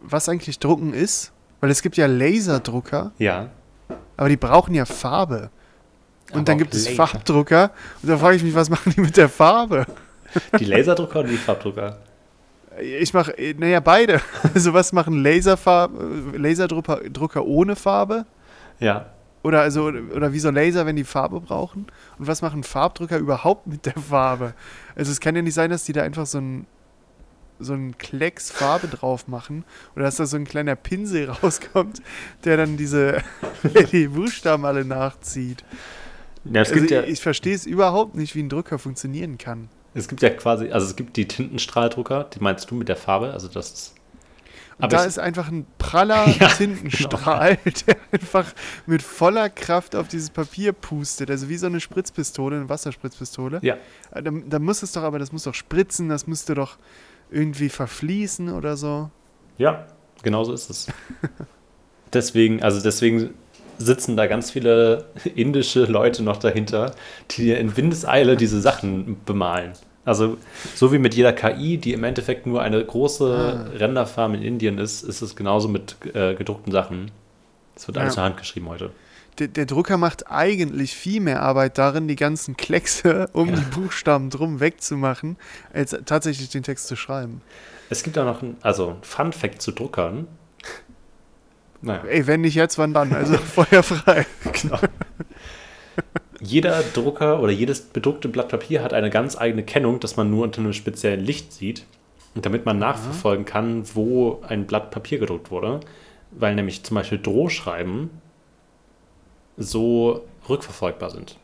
[0.00, 1.32] was eigentlich Drucken ist.
[1.60, 3.48] Weil es gibt ja Laserdrucker, Ja.
[4.16, 5.50] aber die brauchen ja Farbe.
[6.30, 7.06] Und Aber dann gibt es Laser.
[7.06, 7.70] Farbdrucker.
[8.02, 9.86] Und da frage ich mich, was machen die mit der Farbe?
[10.58, 11.98] Die Laserdrucker oder die Farbdrucker?
[12.82, 14.20] Ich mache, naja, beide.
[14.54, 15.92] Also was machen Laserfarb,
[16.34, 18.26] Laserdrucker Drucker ohne Farbe?
[18.80, 19.06] Ja.
[19.42, 21.86] Oder also oder wieso Laser, wenn die Farbe brauchen?
[22.18, 24.52] Und was machen Farbdrucker überhaupt mit der Farbe?
[24.96, 26.66] Also es kann ja nicht sein, dass die da einfach so ein
[27.58, 32.02] so ein Klecks Farbe drauf machen oder dass da so ein kleiner Pinsel rauskommt,
[32.44, 33.22] der dann diese
[33.92, 35.64] die Buchstaben alle nachzieht.
[36.44, 39.68] ja, Also gibt ja ich verstehe es überhaupt nicht, wie ein Drucker funktionieren kann.
[39.94, 43.32] es gibt ja quasi, also es gibt die Tintenstrahldrucker, die meinst du mit der Farbe,
[43.32, 43.92] also das ist.
[44.78, 48.52] Und Aber da ich- ist einfach ein praller Ja, Tintenstrahl, der einfach
[48.84, 51.30] mit voller Kraft auf dieses Papier pustet.
[51.30, 53.60] Also wie so eine Spritzpistole, eine Wasserspritzpistole.
[53.62, 53.76] Ja.
[54.10, 56.76] Äh, Da, da muss es doch, aber das muss doch spritzen, das müsste doch
[57.30, 59.10] irgendwie verfließen oder so.
[59.58, 59.86] Ja,
[60.22, 60.86] genau so ist es.
[62.12, 63.34] deswegen, also deswegen
[63.78, 66.94] sitzen da ganz viele indische Leute noch dahinter,
[67.32, 69.72] die in Windeseile diese Sachen bemalen.
[70.04, 70.38] Also
[70.74, 73.76] so wie mit jeder KI, die im Endeffekt nur eine große Ah.
[73.76, 77.10] Renderfarm in Indien ist, ist es genauso mit äh, gedruckten Sachen.
[77.74, 78.22] Es wird alles Ja.
[78.22, 78.90] in Hand geschrieben heute.
[79.38, 83.56] Der, der Drucker macht eigentlich viel mehr Arbeit darin, die ganzen Kleckse um Ja.
[83.56, 85.36] die Buchstaben drum wegzumachen,
[85.72, 87.42] als tatsächlich den Text zu schreiben.
[87.90, 90.26] Es gibt auch noch ein, also ein Fun Fact zu Druckern.
[91.82, 92.02] Naja.
[92.08, 93.12] Ey, wenn nicht jetzt, wann dann?
[93.12, 94.26] Also Feuer frei.
[94.52, 94.78] Genau.
[96.40, 100.44] Jeder Drucker oder jedes bedruckte Blatt Papier hat eine ganz eigene Kennung, das man nur
[100.44, 101.84] unter einem speziellen Licht sieht.
[102.34, 105.80] Und damit man nachverfolgen kann, wo ein Blatt Papier gedruckt wurde.
[106.32, 108.10] Weil nämlich zum Beispiel Drohschreiben
[109.56, 111.38] so rückverfolgbar sind.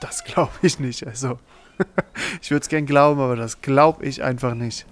[0.00, 1.06] Das glaube ich nicht.
[1.06, 1.38] Also,
[2.42, 4.86] ich würde es gern glauben, aber das glaube ich einfach nicht.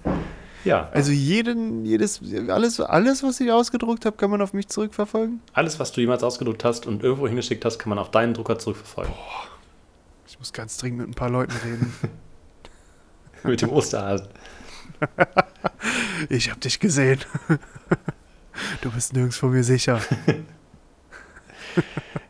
[0.65, 5.43] Ja, Also jeden, jedes, alles, alles, was ich ausgedruckt habe, kann man auf mich zurückverfolgen?
[5.53, 8.59] alles, was du jemals ausgedruckt hast und irgendwo hingeschickt hast, kann man auf deinen Drucker
[8.59, 9.13] zurückverfolgen.
[10.27, 11.95] Ich muss ganz dringend mit ein paar Leuten reden.
[13.43, 14.29] Mit dem Osterhasen.
[16.31, 17.21] Ich habe dich gesehen.
[18.81, 20.01] Du bist nirgends vor mir sicher.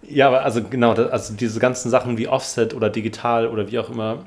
[0.03, 3.91] Ja, aber also genau, also diese ganzen Sachen wie Offset oder digital oder wie auch
[3.91, 4.25] immer,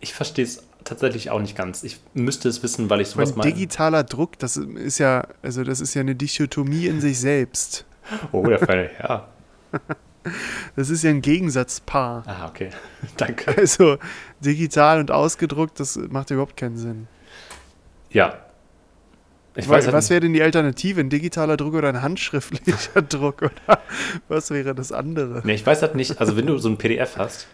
[0.00, 1.82] ich verstehe es tatsächlich auch nicht ganz.
[1.84, 3.52] Ich müsste es wissen, weil ich sowas Mein mal.
[3.54, 7.84] digitaler Druck, das ist ja, also das ist ja eine Dichotomie in sich selbst.
[8.32, 9.28] Oh, der Fall, ja.
[10.74, 12.24] Das ist ja ein Gegensatzpaar.
[12.26, 12.70] Ah, okay.
[13.16, 13.56] Danke.
[13.56, 13.98] Also
[14.40, 17.08] digital und ausgedruckt, das macht ja überhaupt keinen Sinn.
[18.10, 18.38] Ja.
[19.56, 21.00] Ich Weil, weiß halt was wäre denn die Alternative?
[21.00, 23.42] Ein digitaler Druck oder ein handschriftlicher Druck?
[23.42, 23.80] Oder
[24.28, 25.40] was wäre das andere?
[25.44, 27.46] Nee, ich weiß halt nicht, also wenn du so ein PDF hast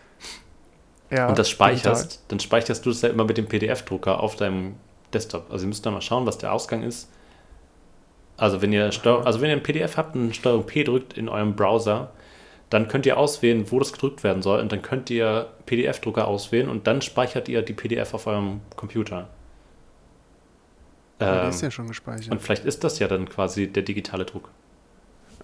[1.11, 4.75] Ja, und das speicherst, dann speicherst du es ja immer mit dem PDF-Drucker auf deinem
[5.15, 5.47] Desktop.
[5.51, 7.09] Also ihr müsst da mal schauen, was der Ausgang ist.
[8.37, 11.55] Also wenn ihr also wenn ihr ein PDF habt und Steuerung P drückt in eurem
[11.55, 12.11] Browser,
[12.69, 16.69] dann könnt ihr auswählen, wo das gedrückt werden soll und dann könnt ihr PDF-Drucker auswählen
[16.69, 19.29] und dann speichert ihr die PDF auf eurem Computer.
[21.25, 22.31] Der Ähm, ist ja schon gespeichert.
[22.33, 24.51] und vielleicht ist das ja dann quasi der digitale Druck.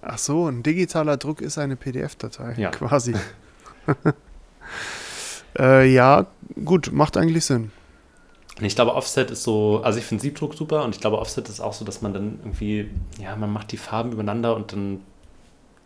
[0.01, 2.71] Ach so, ein digitaler Druck ist eine PDF-Datei, Ja.
[2.71, 3.13] quasi.
[5.57, 6.27] äh, ja,
[6.63, 7.71] gut, macht eigentlich Sinn.
[8.59, 11.47] Und ich glaube, Offset ist so, also ich finde Siebdruck super und ich glaube, Offset
[11.47, 14.99] ist auch so, dass man dann irgendwie, ja, man macht die Farben übereinander und dann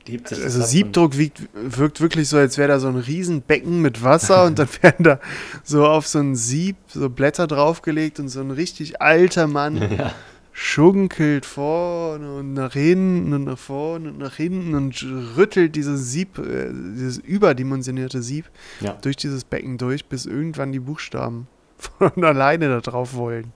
[0.08, 3.82] hebt sich das Also Siebdruck wiegt, wirkt wirklich so, als wäre da so ein Riesenbecken
[3.82, 5.20] mit Wasser und dann werden da
[5.64, 10.14] so auf so ein Sieb so Blätter draufgelegt und so ein richtig alter Mann Ja.
[10.52, 15.04] schunkelt vorne und nach hinten und nach vorne und nach hinten und
[15.36, 18.46] rüttelt dieses Sieb, äh, dieses überdimensionierte Sieb
[18.82, 18.94] Ja.
[19.02, 21.48] durch dieses Becken durch, bis irgendwann die Buchstaben
[21.78, 23.52] von alleine da drauf wollen.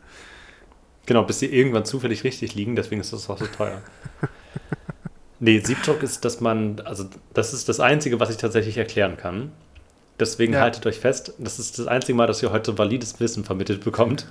[1.06, 3.82] Genau, bis sie irgendwann zufällig richtig liegen, deswegen ist das auch so teuer.
[5.40, 9.52] Nee, Siebdruck ist, dass man, also das ist das Einzige, was ich tatsächlich erklären kann.
[10.20, 10.62] Deswegen Ja.
[10.62, 14.26] haltet euch fest, das ist das einzige Mal, dass ihr heute valides Wissen vermittelt bekommt.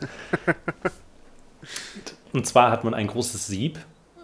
[2.33, 3.79] und zwar hat man ein großes Sieb,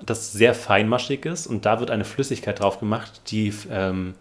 [0.05, 4.15] das sehr feinmaschig ist und da wird eine Flüssigkeit drauf gemacht, die ähm,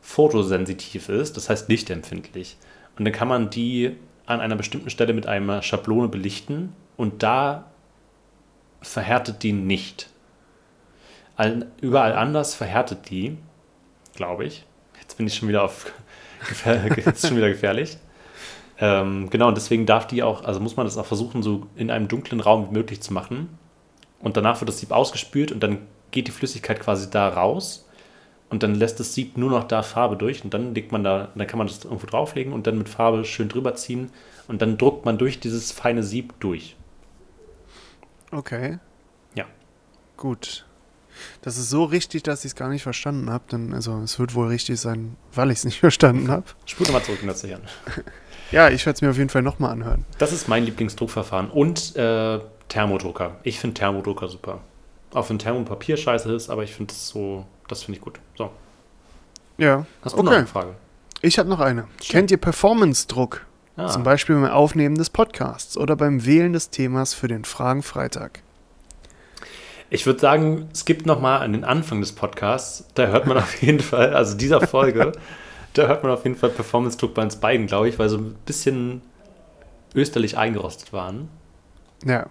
[0.00, 2.56] fotosensitiv ist, das heißt lichtempfindlich.
[2.98, 3.96] Und dann kann man die
[4.26, 7.66] an einer bestimmten Stelle mit einer Schablone belichten und da
[8.80, 10.08] verhärtet die nicht.
[11.42, 13.36] All, überall anders verhärtet die,
[14.14, 14.64] glaube ich.
[15.00, 15.92] Jetzt bin ich schon wieder auf
[17.04, 17.98] jetzt schon wieder gefährlich.
[18.78, 21.90] Ähm, genau, und deswegen darf die auch, also muss man das auch versuchen, so in
[21.90, 23.58] einem dunklen Raum wie möglich zu machen.
[24.20, 25.78] Und danach wird das Sieb ausgespült und dann
[26.12, 27.88] geht die Flüssigkeit quasi da raus.
[28.48, 31.32] Und dann lässt das Sieb nur noch da Farbe durch und dann legt man da,
[31.34, 34.12] dann kann man das irgendwo drauflegen und dann mit Farbe schön drüber ziehen
[34.46, 36.76] und dann druckt man durch dieses feine Sieb durch.
[38.30, 38.78] Okay.
[39.34, 39.46] Ja.
[40.16, 40.66] Gut.
[41.42, 43.44] Das ist so richtig, dass ich es gar nicht verstanden habe.
[43.50, 46.44] Denn also es wird wohl richtig sein, weil ich es nicht verstanden habe.
[46.66, 47.60] Spul nochmal zurück in das Jahr.
[48.52, 50.04] Ja, ich werde es mir auf jeden Fall nochmal anhören.
[50.18, 51.50] Das ist mein Lieblingsdruckverfahren.
[51.50, 52.38] Und äh,
[52.68, 53.36] Thermodrucker.
[53.44, 54.60] Ich finde Thermodrucker super.
[55.14, 58.20] Auch wenn Thermopapier scheiße ist, aber ich finde das so, das finde ich gut.
[58.36, 58.50] So.
[59.56, 59.86] Ja.
[60.02, 60.38] Hast du noch okay.
[60.38, 60.74] eine Frage?
[61.22, 61.86] Ich habe noch eine.
[62.00, 63.46] Kennt ihr Performance-Druck?
[63.76, 68.42] Ah, Zum Beispiel beim Aufnehmen des Podcasts oder beim Wählen des Themas für den Fragenfreitag.
[69.94, 73.60] Ich würde sagen, es gibt nochmal an den Anfang des Podcasts, da hört man auf
[73.60, 75.12] jeden Fall, also dieser Folge,
[75.74, 78.34] da hört man auf jeden Fall Performance-Druck bei uns beiden, glaube ich, weil so ein
[78.46, 79.02] bisschen
[79.94, 81.28] österlich eingerostet waren.
[82.06, 82.30] Ja.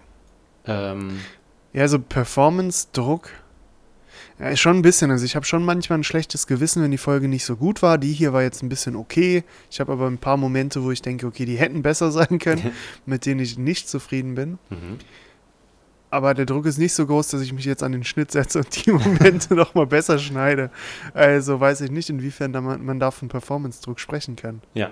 [0.66, 1.20] Ähm,
[1.72, 3.30] Ja, so Performance-Druck.
[4.40, 5.12] Ja, schon ein bisschen.
[5.12, 7.96] Also ich habe schon manchmal ein schlechtes Gewissen, wenn die Folge nicht so gut war.
[7.96, 9.44] Die hier war jetzt ein bisschen okay.
[9.70, 12.72] Ich habe aber ein paar Momente, wo ich denke, okay, die hätten besser sein können,
[13.06, 14.58] mit denen ich nicht zufrieden bin.
[14.70, 14.98] mhm.
[16.12, 18.58] Aber der Druck ist nicht so groß, dass ich mich jetzt an den Schnitt setze
[18.58, 20.70] und die Momente nochmal besser schneide.
[21.14, 24.60] Also weiß ich nicht, inwiefern da man, man da von Performance-Druck sprechen kann.
[24.74, 24.90] Ja.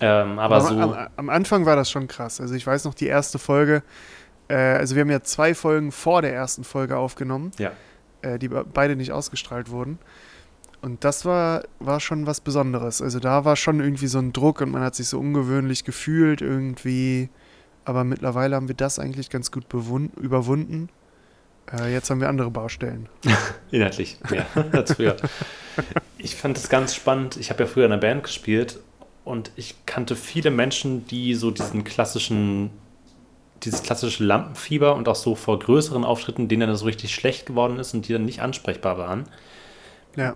[0.00, 0.80] Ähm, aber am, so.
[0.80, 2.40] am, am Anfang war das schon krass.
[2.40, 3.82] Also ich weiß noch, die erste Folge,
[4.48, 7.72] äh, also wir haben ja zwei Folgen vor der ersten Folge aufgenommen, Ja.
[8.22, 9.98] äh, die be- beide nicht ausgestrahlt wurden.
[10.82, 13.00] Und das war, war schon was Besonderes.
[13.02, 16.40] Also da war schon irgendwie so ein Druck und man hat sich so ungewöhnlich gefühlt
[16.42, 17.28] irgendwie.
[17.84, 20.88] Aber mittlerweile haben wir das eigentlich ganz gut überwunden.
[21.72, 23.08] Äh, jetzt haben wir andere Baustellen.
[23.70, 25.16] Inhaltlich, ja, als früher.
[26.18, 27.36] Ich fand das ganz spannend.
[27.36, 28.80] Ich habe ja früher in einer Band gespielt
[29.24, 32.70] und ich kannte viele Menschen, die so diesen klassischen,
[33.62, 37.78] dieses klassische Lampenfieber und auch so vor größeren Auftritten, denen dann so richtig schlecht geworden
[37.78, 39.24] ist und die dann nicht ansprechbar waren.
[40.16, 40.34] Ja.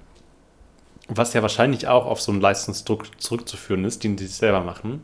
[1.09, 5.03] Was ja wahrscheinlich auch auf so einen Leistungsdruck zurückzuführen ist, den sie selber machen.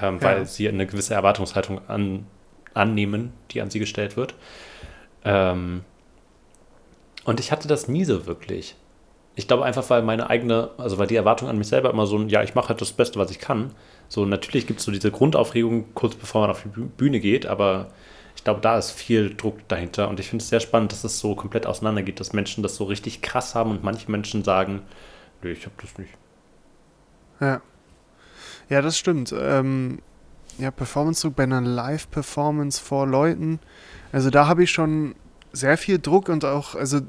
[0.00, 0.22] Ähm, Ja.
[0.28, 2.26] Weil sie eine gewisse Erwartungshaltung an,
[2.74, 4.34] annehmen, die an sie gestellt wird.
[5.24, 5.82] Ähm,
[7.24, 8.76] und ich hatte das nie so wirklich.
[9.36, 12.16] Ich glaube einfach, weil meine eigene, also weil die Erwartung an mich selber immer so
[12.18, 13.72] ein, ja, ich mache halt das Beste, was ich kann.
[14.08, 17.46] So, natürlich gibt es so diese Grundaufregung kurz bevor man auf die Büh- Bühne geht,
[17.46, 17.88] aber
[18.36, 21.18] ich glaube, da ist viel Druck dahinter und ich finde es sehr spannend, dass es
[21.18, 24.82] so komplett auseinandergeht, dass Menschen das so richtig krass haben und manche Menschen sagen,
[25.42, 26.12] nee, ich habe das nicht.
[27.40, 27.60] Ja.
[28.68, 29.34] Ja, das stimmt.
[29.38, 29.98] Ähm,
[30.58, 33.60] ja, Performance-Druck bei einer Live-Performance vor Leuten.
[34.12, 35.14] Also da habe ich schon
[35.52, 37.00] sehr viel Druck und auch, also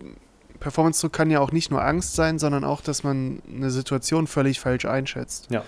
[0.60, 4.60] Performance-Druck kann ja auch nicht nur Angst sein, sondern auch, dass man eine Situation völlig
[4.60, 5.47] falsch einschätzt.
[5.51, 5.64] Ja.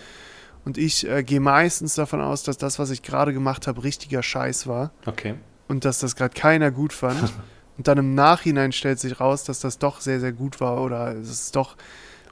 [0.65, 4.21] Und ich äh, gehe meistens davon aus, dass das, was ich gerade gemacht habe, richtiger
[4.23, 5.35] Scheiß war Okay.
[5.67, 7.21] und dass das gerade keiner gut fand.
[7.77, 11.15] und dann im Nachhinein stellt sich raus, dass das doch sehr, sehr gut war oder
[11.15, 11.77] es doch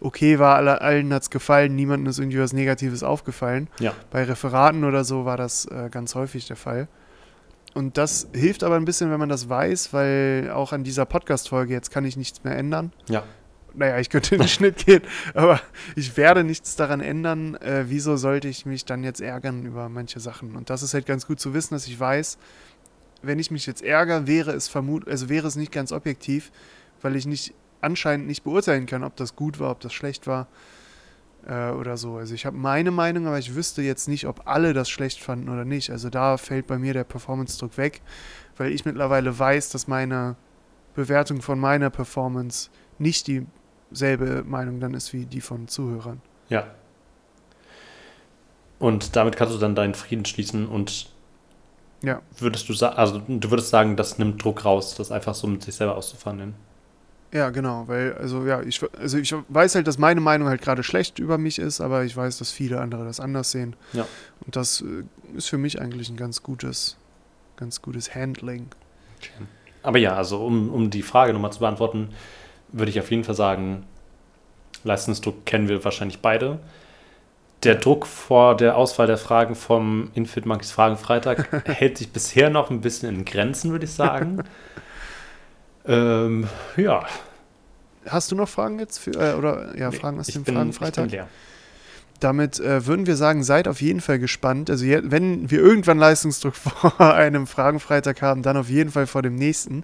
[0.02, 3.70] okay war, alle, allen hat es gefallen, niemandem ist irgendwie was Negatives aufgefallen.
[3.80, 3.94] Ja.
[4.12, 6.88] Bei Referaten oder so war das äh, ganz häufig der Fall.
[7.74, 11.74] Und das hilft aber ein bisschen, wenn man das weiß, weil auch an dieser Podcast-Folge
[11.74, 12.94] jetzt kann ich nichts mehr ändern.
[13.10, 13.24] Ja.
[13.74, 15.02] Naja, ich könnte in den Schnitt gehen,
[15.34, 15.60] aber
[15.98, 17.56] ich werde nichts daran ändern.
[17.56, 20.56] Äh, wieso sollte ich mich dann jetzt ärgern über manche Sachen?
[20.56, 22.38] Und das ist halt ganz gut zu wissen, dass ich weiß,
[23.22, 26.52] wenn ich mich jetzt ärgere, wäre es vermut, also wäre es nicht ganz objektiv,
[27.02, 27.54] weil ich nicht
[27.86, 30.48] anscheinend nicht beurteilen kann, ob das gut war, ob das schlecht war
[31.48, 32.16] äh, oder so.
[32.18, 35.50] Also ich habe meine Meinung, aber ich wüsste jetzt nicht, ob alle das schlecht fanden
[35.50, 35.92] oder nicht.
[35.92, 38.02] Also da fällt bei mir der Performance-Druck weg,
[38.58, 40.36] weil ich mittlerweile weiß, dass meine
[40.96, 46.22] Bewertung von meiner Performance nicht dieselbe Meinung dann ist wie die von Zuhörern.
[46.50, 46.66] Ja.
[48.80, 51.10] Und damit kannst du dann deinen Frieden schließen und
[52.04, 52.22] Ja.
[52.38, 55.64] würdest du sagen, also du würdest sagen, das nimmt Druck raus, das einfach so mit
[55.64, 56.56] sich selber auszuverhandeln.
[57.36, 60.84] Ja, genau, weil, also ja, ich, also ich weiß halt, dass meine Meinung halt gerade
[60.84, 63.76] schlecht über mich ist, aber ich weiß, dass viele andere das anders sehen.
[63.92, 64.08] Ja.
[64.46, 65.04] Und das äh,
[65.36, 66.96] ist für mich eigentlich ein ganz gutes,
[67.58, 68.68] ganz gutes Handling.
[69.84, 72.12] Aber ja, also um, um die Frage nochmal zu beantworten,
[72.70, 73.86] würde ich auf jeden Fall sagen,
[74.86, 76.60] Leistungsdruck kennen wir wahrscheinlich beide.
[77.64, 82.50] Der Druck vor der Auswahl der Fragen vom Infit Monkeys Fragen Freitag hält sich bisher
[82.50, 84.42] noch ein bisschen in Grenzen, würde ich sagen.
[85.88, 86.48] ähm,
[86.78, 87.06] ja,
[88.08, 91.06] Hast du noch Fragen jetzt für, äh, oder ja, Nee, Fragen aus dem bin, Fragenfreitag?
[91.06, 91.28] Ich bin leer.
[92.20, 94.70] Damit äh, würden wir sagen, seid auf jeden Fall gespannt.
[94.70, 99.22] Also je, wenn wir irgendwann Leistungsdruck vor einem Fragenfreitag haben, dann auf jeden Fall vor
[99.22, 99.84] dem nächsten.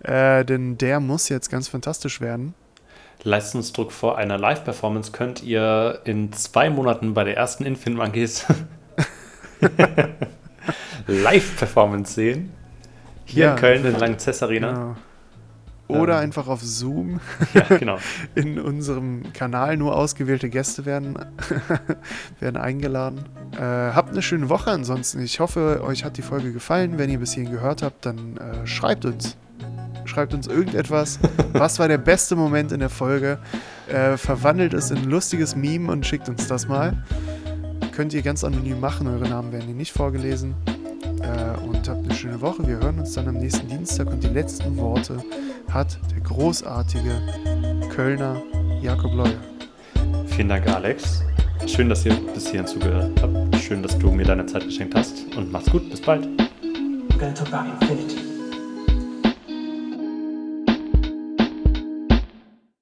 [0.00, 2.54] Äh, denn der muss jetzt ganz fantastisch werden.
[3.24, 8.46] Leistungsdruck vor einer Live-Performance könnt ihr in zwei Monaten bei der ersten Infinite Monkeys
[11.06, 12.52] Live-Performance sehen.
[13.24, 13.50] Hier Ja.
[13.54, 14.70] in Köln, in Langzess Arena.
[14.72, 14.96] Genau.
[15.88, 16.24] Oder Ähm.
[16.24, 17.20] einfach auf Zoom
[17.54, 17.98] Ja, genau.
[18.34, 21.18] in unserem Kanal nur ausgewählte Gäste werden,
[22.40, 23.24] werden eingeladen.
[23.56, 25.20] Äh, habt eine schöne Woche ansonsten.
[25.22, 26.98] Ich hoffe, euch hat die Folge gefallen.
[26.98, 29.36] Wenn ihr bis hierhin gehört habt, dann äh, schreibt uns.
[30.04, 31.18] Schreibt uns irgendetwas.
[31.52, 33.38] Was war der beste Moment in der Folge?
[33.88, 37.04] Äh, verwandelt es in ein lustiges Meme und schickt uns das mal.
[37.92, 39.06] Könnt ihr ganz anonym machen.
[39.06, 40.54] Eure Namen werden hier nicht vorgelesen.
[41.22, 42.66] Äh, und habt eine schöne Woche.
[42.66, 44.08] Wir hören uns dann am nächsten Dienstag.
[44.08, 45.22] Und die letzten Worte
[45.70, 47.20] hat der großartige
[47.94, 48.42] Kölner
[48.82, 49.40] Jakob Leuer.
[50.26, 51.22] Vielen Dank, Alex.
[51.66, 53.56] Schön, dass ihr bis hierhin zugehört habt.
[53.56, 55.34] Schön, dass du mir deine Zeit geschenkt hast.
[55.36, 55.88] Und macht's gut.
[55.90, 56.26] Bis bald.
[57.18, 58.27] We're to talk about infinity.